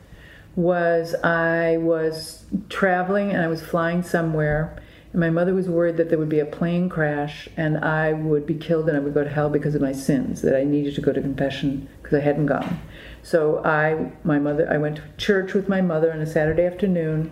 was 0.55 1.15
I 1.23 1.77
was 1.77 2.45
traveling 2.69 3.31
and 3.31 3.41
I 3.41 3.47
was 3.47 3.61
flying 3.63 4.03
somewhere 4.03 4.77
and 5.13 5.19
my 5.19 5.29
mother 5.29 5.53
was 5.53 5.69
worried 5.69 5.97
that 5.97 6.09
there 6.09 6.17
would 6.17 6.29
be 6.29 6.39
a 6.39 6.45
plane 6.45 6.89
crash 6.89 7.47
and 7.55 7.77
I 7.77 8.13
would 8.13 8.47
be 8.47 8.55
killed 8.55 8.89
and 8.89 8.97
I 8.97 8.99
would 8.99 9.13
go 9.13 9.23
to 9.23 9.29
hell 9.29 9.49
because 9.49 9.75
of 9.75 9.81
my 9.81 9.91
sins 9.91 10.41
that 10.41 10.55
I 10.55 10.63
needed 10.63 10.95
to 10.95 11.01
go 11.01 11.13
to 11.13 11.21
confession 11.21 11.87
because 12.01 12.17
I 12.17 12.21
hadn't 12.21 12.47
gone. 12.47 12.79
So 13.21 13.63
I 13.63 14.11
my 14.23 14.39
mother 14.39 14.67
I 14.69 14.77
went 14.77 14.97
to 14.97 15.03
church 15.17 15.53
with 15.53 15.69
my 15.69 15.81
mother 15.81 16.11
on 16.11 16.19
a 16.19 16.25
Saturday 16.25 16.65
afternoon. 16.65 17.29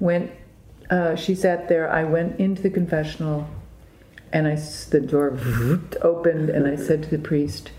Went 0.00 0.32
uh, 0.88 1.14
she 1.14 1.34
sat 1.34 1.68
there. 1.68 1.92
I 1.92 2.04
went 2.04 2.40
into 2.40 2.62
the 2.62 2.70
confessional 2.70 3.46
and 4.32 4.48
I 4.48 4.54
the 4.54 5.00
door 5.00 5.38
opened 6.00 6.48
and 6.48 6.66
I 6.66 6.76
said 6.76 7.02
to 7.02 7.10
the 7.10 7.18
priest, 7.18 7.70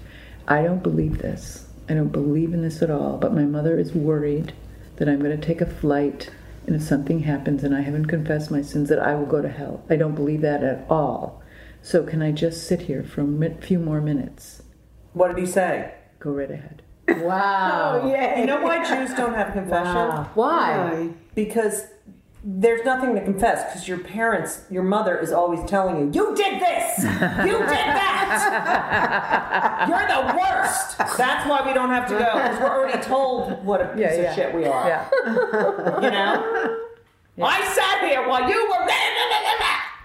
I 0.47 0.61
don't 0.61 0.83
believe 0.83 1.17
this. 1.17 1.65
I 1.89 1.95
don't 1.95 2.09
believe 2.09 2.53
in 2.53 2.61
this 2.61 2.81
at 2.83 2.91
all. 2.91 3.17
But 3.17 3.33
my 3.33 3.45
mother 3.45 3.79
is 3.79 3.91
worried 3.91 4.53
that 4.97 5.09
I'm 5.09 5.19
going 5.19 5.37
to 5.37 5.45
take 5.45 5.61
a 5.61 5.65
flight 5.65 6.29
and 6.67 6.75
if 6.75 6.83
something 6.83 7.21
happens 7.21 7.63
and 7.63 7.75
I 7.75 7.81
haven't 7.81 8.05
confessed 8.05 8.51
my 8.51 8.61
sins, 8.61 8.89
that 8.89 8.99
I 8.99 9.15
will 9.15 9.25
go 9.25 9.41
to 9.41 9.49
hell. 9.49 9.83
I 9.89 9.95
don't 9.95 10.15
believe 10.15 10.41
that 10.41 10.63
at 10.63 10.85
all. 10.89 11.41
So 11.81 12.03
can 12.03 12.21
I 12.21 12.31
just 12.31 12.67
sit 12.67 12.81
here 12.83 13.03
for 13.03 13.21
a 13.21 13.25
mi- 13.25 13.55
few 13.59 13.79
more 13.79 14.01
minutes? 14.01 14.61
What 15.13 15.29
did 15.29 15.37
he 15.39 15.45
say? 15.45 15.95
Go 16.19 16.31
right 16.31 16.51
ahead. 16.51 16.83
Wow. 17.07 18.01
Oh, 18.03 18.09
yeah. 18.11 18.39
You 18.39 18.45
know 18.45 18.61
why 18.61 18.77
Jews 18.87 19.13
don't 19.15 19.33
have 19.33 19.53
confession? 19.53 20.25
Why? 20.35 21.09
Because 21.35 21.87
there's 22.43 22.83
nothing 22.83 23.13
to 23.15 23.23
confess 23.23 23.63
because 23.65 23.87
your 23.87 23.99
parents, 23.99 24.63
your 24.69 24.81
mother 24.83 25.17
is 25.17 25.31
always 25.31 25.63
telling 25.69 25.97
you, 25.97 26.05
you 26.11 26.35
did 26.35 26.59
this, 26.59 26.97
you 27.03 27.57
did 27.59 27.67
that, 27.97 29.85
you're 29.87 30.07
the 30.07 30.37
worst. 30.39 30.97
That's 31.17 31.47
why 31.47 31.65
we 31.65 31.73
don't 31.73 31.89
have 31.89 32.07
to 32.07 32.13
go 32.13 32.33
because 32.33 32.59
we're 32.59 32.69
already 32.79 33.01
told 33.03 33.63
what 33.63 33.81
a 33.81 33.87
piece 33.89 33.99
Yeah, 34.01 34.09
of 34.29 34.35
shit 34.35 34.55
we 34.55 34.65
are. 34.65 34.87
Yeah. 34.87 35.09
You 36.01 36.09
know? 36.11 36.77
I 37.43 37.63
sat 37.73 38.09
here 38.09 38.27
while 38.27 38.49
you 38.49 38.67
were. 38.69 38.87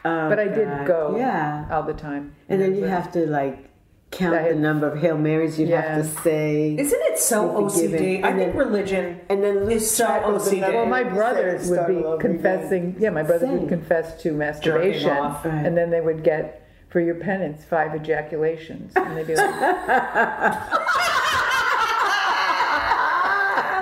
Oh, 0.08 0.28
But 0.28 0.38
I 0.38 0.44
did 0.48 0.68
oh, 0.68 0.76
God. 0.78 0.86
go 0.86 1.16
Yeah. 1.16 1.66
all 1.70 1.82
the 1.82 1.94
time. 1.94 2.34
And 2.48 2.60
then 2.60 2.74
you 2.76 2.84
have 2.84 3.10
to 3.12 3.26
like 3.26 3.68
count 4.10 4.34
I 4.34 4.48
the 4.50 4.54
number 4.54 4.86
of 4.88 4.98
Hail 4.98 5.18
Marys 5.18 5.58
you 5.58 5.66
Yeah. 5.66 5.80
have 5.96 6.02
to 6.14 6.22
say. 6.22 6.74
Isn't 6.78 7.00
it 7.02 7.18
so 7.18 7.42
Be 7.64 7.68
forgiven. 7.70 7.98
OCD? 8.00 8.22
I 8.24 8.28
And 8.28 8.38
think 8.38 8.54
religion 8.54 9.20
and 9.28 9.42
then 9.42 9.64
lose 9.66 9.82
is 9.82 9.90
so 9.90 10.06
track 10.06 10.22
the 10.22 10.28
OCD. 10.28 10.60
Well, 10.74 10.86
my 10.86 11.02
Second 11.02 11.14
brothers 11.16 11.70
would 11.70 11.86
be 11.86 11.96
all 11.96 12.14
again. 12.14 12.18
confessing. 12.32 12.96
Yeah, 12.98 13.10
my 13.10 13.22
brother 13.22 13.46
Same. 13.46 13.60
would 13.60 13.68
confess 13.68 14.20
to 14.22 14.32
masturbation, 14.32 15.10
off. 15.10 15.44
Right. 15.44 15.66
and 15.66 15.76
then 15.76 15.90
they 15.90 16.00
would 16.00 16.22
get 16.22 16.62
for 16.88 17.00
your 17.00 17.16
penance 17.16 17.64
five 17.64 17.94
ejaculations, 17.94 18.92
and 18.96 19.16
they'd 19.16 19.26
be 19.26 19.34
like, 19.34 19.50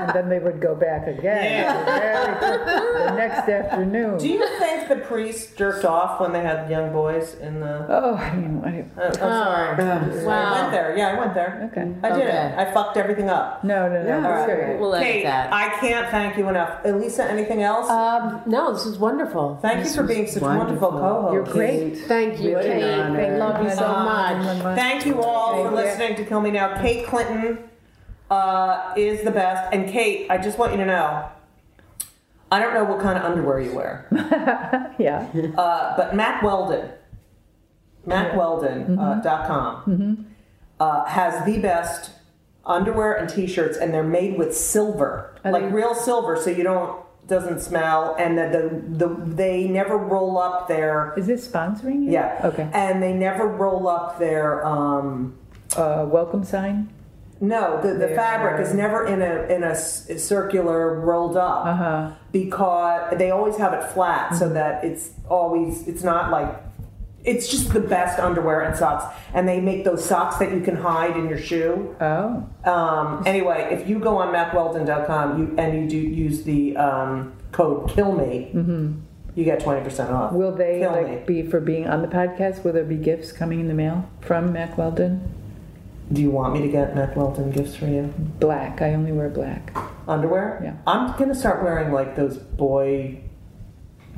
and 0.01 0.11
then 0.15 0.29
they 0.29 0.39
would 0.39 0.61
go 0.61 0.75
back 0.75 1.07
again 1.07 1.85
very 1.85 2.37
quick- 2.39 2.65
the 2.67 3.11
next 3.17 3.49
afternoon. 3.49 4.19
Do 4.19 4.29
you 4.29 4.47
think 4.77 4.89
the 4.89 4.97
priests 5.07 5.53
jerked 5.55 5.85
off 5.85 6.21
when 6.21 6.33
they 6.33 6.41
had 6.41 6.71
young 6.71 6.93
boys 6.93 7.35
in 7.35 7.61
the? 7.61 7.87
oh, 7.89 8.15
I 8.17 8.35
mean, 8.35 8.63
I, 8.65 8.85
I'm 9.07 9.15
sorry. 9.15 9.83
I 9.85 10.61
went 10.63 10.73
there. 10.73 10.97
Yeah, 10.97 11.09
I 11.15 11.19
went 11.19 11.35
there. 11.35 11.71
okay. 11.73 11.93
I 12.03 12.11
did 12.11 12.27
Okay. 12.29 12.53
it. 12.53 12.59
I 12.59 12.73
fucked 12.73 12.97
everything 12.97 13.29
up. 13.31 13.63
No, 13.65 13.89
no, 13.89 14.03
no. 14.03 14.09
Yeah, 14.09 14.21
that's 14.21 14.51
all 14.51 14.57
right. 14.57 14.81
We'll 14.81 14.95
edit 14.95 15.07
Kate, 15.09 15.23
that. 15.25 15.53
I 15.53 15.69
can't 15.81 16.09
thank 16.11 16.37
you 16.37 16.49
enough. 16.49 16.81
Elisa, 16.85 17.25
anything 17.31 17.63
else? 17.63 17.89
Um, 17.91 18.43
no, 18.47 18.73
this 18.73 18.87
is 18.87 18.99
wonderful. 18.99 19.59
thank 19.63 19.85
you 19.85 19.91
for 19.93 20.03
being 20.03 20.27
such 20.27 20.43
a 20.43 20.45
wonderful. 20.45 20.91
wonderful 20.91 20.91
co-host. 21.01 21.33
You're 21.35 21.45
great. 21.55 21.99
Thank 22.07 22.41
you, 22.41 22.57
Really 22.57 22.69
Kate. 22.69 22.83
an 22.83 23.01
honor. 23.01 23.21
I 23.21 23.37
love 23.37 23.65
you 23.65 23.71
so 23.71 23.89
much. 23.89 24.77
Thank 24.77 25.07
you 25.07 25.23
all 25.23 25.65
for 25.65 25.71
you. 25.71 25.77
listening 25.77 26.17
to 26.17 26.25
Kill 26.25 26.41
Me 26.41 26.51
Now. 26.51 26.81
Kate 26.81 27.07
Clinton 27.07 27.59
uh, 28.31 28.95
is 28.97 29.23
the 29.25 29.31
best. 29.31 29.73
And 29.73 29.89
Kate, 29.89 30.31
I 30.31 30.39
just 30.39 30.59
want 30.59 30.73
you 30.73 30.79
to 30.79 30.87
know, 30.87 31.29
I 32.55 32.61
don't 32.61 32.73
know 32.73 32.85
what 32.85 33.01
kind 33.01 33.19
of 33.19 33.25
underwear 33.25 33.59
you 33.61 33.75
wear, 33.75 34.07
Yeah. 34.99 35.27
uh, 35.59 35.97
but 35.97 36.15
Mack 36.15 36.41
Weldon, 36.41 36.89
MackWeldon.com, 38.07 38.99
uh, 38.99 39.15
dot 39.23 39.47
com, 39.49 40.27
uh, 40.79 41.05
has 41.07 41.45
the 41.45 41.59
best 41.59 42.13
underwear 42.65 43.15
and 43.15 43.29
t-shirts, 43.29 43.77
and 43.77 43.93
they're 43.93 44.05
made 44.05 44.39
with 44.39 44.57
silver, 44.57 45.35
Are 45.45 45.51
like 45.51 45.65
they- 45.65 45.69
real 45.73 45.95
silver, 45.97 46.37
so 46.37 46.49
you 46.51 46.63
don't 46.63 47.03
doesn't 47.27 47.61
smell, 47.61 48.15
and 48.19 48.37
the, 48.39 48.47
the, 48.99 49.07
the 49.07 49.15
they 49.35 49.67
never 49.67 49.97
roll 49.97 50.39
up 50.39 50.69
their 50.69 51.13
Is 51.17 51.27
this 51.27 51.49
sponsoring 51.49 52.05
you? 52.05 52.11
yeah 52.13 52.39
Okay. 52.45 52.69
and 52.75 53.03
they 53.03 53.15
never 53.15 53.49
roll 53.49 53.89
up 53.89 54.19
their 54.19 54.65
um 54.65 55.35
Uh, 55.77 56.05
welcome 56.09 56.45
sign. 56.45 56.93
No 57.49 57.81
the, 57.83 57.95
the 57.95 58.09
fabric 58.15 58.61
is 58.67 58.73
never 58.75 59.07
in 59.07 59.21
a 59.23 59.47
in 59.55 59.63
a 59.63 59.75
circular 59.75 61.01
rolled 61.01 61.37
up 61.37 61.67
Uh 61.67 61.75
huh. 61.77 62.11
because 62.33 63.19
they 63.19 63.31
always 63.31 63.57
have 63.57 63.73
it 63.73 63.85
flat 63.93 64.35
so 64.35 64.49
that 64.51 64.85
it's 64.85 65.11
always 65.29 65.87
it's 65.89 66.03
not 66.03 66.31
like 66.31 66.51
it's 67.25 67.49
just 67.49 67.73
the 67.73 67.81
best 67.81 68.19
underwear 68.19 68.61
and 68.61 68.77
socks 68.77 69.05
and 69.33 69.49
they 69.49 69.59
make 69.61 69.83
those 69.85 70.05
socks 70.05 70.37
that 70.37 70.53
you 70.53 70.61
can 70.61 70.77
hide 70.77 71.17
in 71.17 71.29
your 71.29 71.39
shoe 71.39 71.97
Oh. 72.01 72.47
um, 72.65 73.23
anyway 73.27 73.69
if 73.73 73.89
you 73.89 73.99
go 73.99 74.19
on 74.19 74.29
mackweldon.com 74.35 75.39
you 75.39 75.55
and 75.57 75.71
you 75.83 75.89
do 75.89 75.97
use 75.97 76.43
the 76.45 76.77
um, 76.77 77.33
code 77.53 77.89
kill 77.91 78.13
me 78.13 78.51
you 79.37 79.43
get 79.45 79.59
20% 79.61 80.11
off 80.13 80.31
Mm-hmm. 80.31 80.37
Will 80.37 80.55
they 80.55 80.79
kill 80.81 80.93
like 80.93 81.09
me. 81.27 81.43
be 81.43 81.51
for 81.51 81.61
being 81.61 81.89
on 81.89 82.03
the 82.03 82.09
podcast? 82.09 82.63
Will 82.63 82.73
there 82.73 82.85
be 82.85 82.97
gifts 82.97 83.33
coming 83.33 83.59
in 83.59 83.67
the 83.69 83.75
mail 83.75 84.09
from 84.21 84.53
Mack 84.53 84.77
Weldon? 84.79 85.13
Do 86.13 86.21
you 86.21 86.31
want 86.31 86.53
me 86.55 86.61
to 86.63 86.69
get 86.69 86.95
mack 86.95 87.17
weldon 87.17 87.51
gifts 87.51 87.75
for 87.77 87.87
you 87.87 88.13
Black. 88.39 88.83
I 88.83 88.95
only 88.95 89.13
wear 89.13 89.29
black. 89.31 89.75
underwear 90.07 90.61
Yeah. 90.63 90.75
i'm 90.87 91.17
gonna 91.19 91.35
start 91.35 91.63
wearing 91.63 91.93
like 91.93 92.15
those 92.15 92.37
boy 92.37 93.21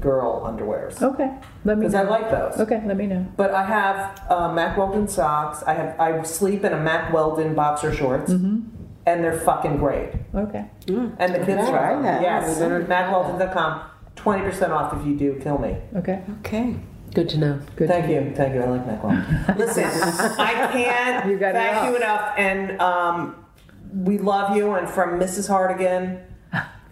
girl 0.01 0.43
underwears 0.45 1.01
Okay. 1.01 1.31
Let 1.65 1.79
me. 1.79 1.87
Know. 1.87 1.89
Because 1.89 1.95
i 1.95 2.03
like 2.03 2.31
those 2.31 2.61
Okay. 2.61 2.83
Let 2.85 2.97
me 2.97 3.07
know. 3.07 3.27
But 3.37 3.53
I 3.53 3.65
have 3.65 4.21
uh, 4.31 4.53
Mack 4.53 4.77
Weldon 4.77 5.09
socks. 5.09 5.63
I 5.67 5.73
have 5.75 5.99
I 5.99 6.23
sleep 6.25 6.65
in 6.65 6.73
a 6.73 6.81
Mack 6.81 7.13
Weldon 7.13 7.55
boxer 7.55 7.93
shorts, 7.95 8.31
Mm-hmm. 8.33 8.61
and 9.07 9.25
they're 9.25 9.41
fucking 9.41 9.79
great. 9.79 10.11
Okay. 10.35 10.67
And 10.89 11.35
the 11.35 11.39
kids 11.47 11.69
Try 11.69 11.95
love 11.95 12.03
them. 12.03 12.03
that. 12.03 12.21
Yes, 12.23 12.55
We 12.57 12.61
better 12.63 12.85
MackWeldon.com. 12.85 13.81
Twenty 14.17 14.43
percent 14.43 14.73
off 14.73 14.93
if 15.01 15.07
you 15.07 15.17
do 15.17 15.39
kill 15.41 15.59
me. 15.59 15.77
Okay. 15.97 16.23
Okay. 16.41 16.77
Good 17.15 17.29
to 17.31 17.39
know. 17.39 17.61
Good. 17.77 17.89
Thank 17.89 18.11
you, 18.11 18.35
thank 18.35 18.55
you. 18.55 18.63
I 18.63 18.69
like 18.69 18.87
that 18.87 19.03
one. 19.03 19.25
Listen, 19.59 19.85
I 19.85 20.69
can't 20.73 21.31
You 21.31 21.39
thank 21.39 21.89
you 21.89 21.97
enough, 21.97 22.35
and 22.37 22.81
um, 22.81 23.45
we 23.93 24.19
love 24.19 24.57
you. 24.57 24.75
And 24.75 24.89
from 24.89 25.19
Mrs. 25.19 25.49
Hardigan. 25.49 26.23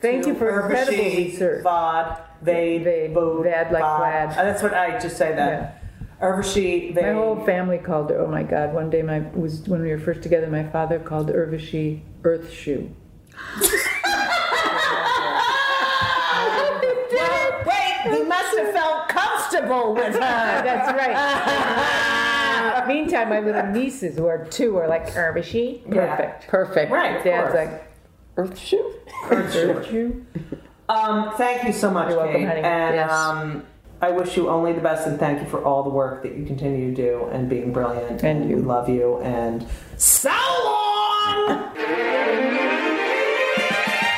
Thank 0.00 0.24
to 0.24 0.30
you 0.30 0.34
for 0.34 0.60
incredible 0.60 1.02
research. 1.02 1.64
Vod, 1.64 2.20
Vade, 2.42 2.84
Vade, 2.84 3.14
Bod, 3.14 3.44
Vad 3.44 3.72
like 3.72 3.82
Vod. 3.82 4.00
Vlad. 4.00 4.30
Uh, 4.32 4.44
That's 4.44 4.62
what 4.62 4.74
I 4.74 4.98
just 4.98 5.16
say 5.16 5.34
that. 5.34 5.82
Urvashi, 6.20 6.94
My 6.94 7.12
whole 7.12 7.44
family 7.44 7.78
called 7.78 8.10
her. 8.10 8.20
Oh 8.20 8.26
my 8.26 8.42
God! 8.42 8.72
One 8.72 8.88
day, 8.88 9.02
my 9.02 9.20
was 9.34 9.60
when 9.68 9.82
we 9.82 9.90
were 9.90 9.98
first 9.98 10.22
together. 10.22 10.46
My 10.46 10.64
father 10.64 10.98
called 10.98 11.28
Urvashi 11.28 12.00
Earth 12.22 12.52
Shoe. 12.52 12.90
Wait, 17.66 18.16
he 18.16 18.22
must 18.24 18.56
have 18.58 18.72
felt 18.72 19.08
comfortable 19.54 19.94
with 19.94 20.14
her. 20.14 20.20
That's 20.20 20.92
right. 20.92 22.84
Meantime, 22.88 23.28
my 23.30 23.40
little 23.40 23.66
nieces, 23.68 24.16
who 24.16 24.26
are 24.26 24.44
two, 24.46 24.76
are 24.76 24.88
like 24.88 25.06
Urvashi. 25.08 25.80
Yeah. 25.92 26.16
Perfect. 26.16 26.48
Perfect. 26.48 26.92
Right, 26.92 27.16
of 27.16 27.24
Dad's 27.24 27.52
course. 27.52 27.66
like 27.66 27.90
Earth 28.36 28.58
shoe. 28.58 28.92
Earth 29.30 29.86
Shoe. 29.86 30.24
Um, 30.88 31.32
thank 31.36 31.64
you 31.64 31.72
so 31.72 31.90
much, 31.90 32.10
You're 32.10 32.18
welcome, 32.18 32.34
Kate. 32.42 32.46
honey. 32.48 32.60
And 32.60 32.94
Yes. 32.96 33.10
um, 33.10 33.64
I 34.02 34.10
wish 34.10 34.36
you 34.36 34.50
only 34.50 34.72
the 34.74 34.82
best 34.82 35.06
and 35.06 35.18
thank 35.18 35.40
you 35.40 35.46
for 35.46 35.64
all 35.64 35.82
the 35.82 35.88
work 35.88 36.22
that 36.24 36.34
you 36.36 36.44
continue 36.44 36.90
to 36.94 36.94
do 36.94 37.24
and 37.32 37.48
being 37.48 37.72
brilliant. 37.72 38.22
And 38.22 38.50
you. 38.50 38.56
We 38.56 38.62
love 38.62 38.88
you. 38.90 39.18
And 39.20 39.66
so 39.96 40.28
long! 40.30 41.72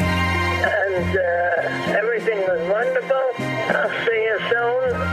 and 0.00 1.18
uh, 1.18 1.92
everything 1.98 2.38
was 2.40 2.60
wonderful. 2.68 3.30
I'll 3.38 4.06
see 4.06 4.22
you 4.24 4.38
soon. 4.50 5.05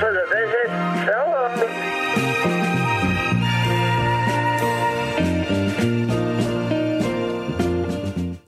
For 0.00 0.14
the 0.14 0.24
visit. 0.34 0.49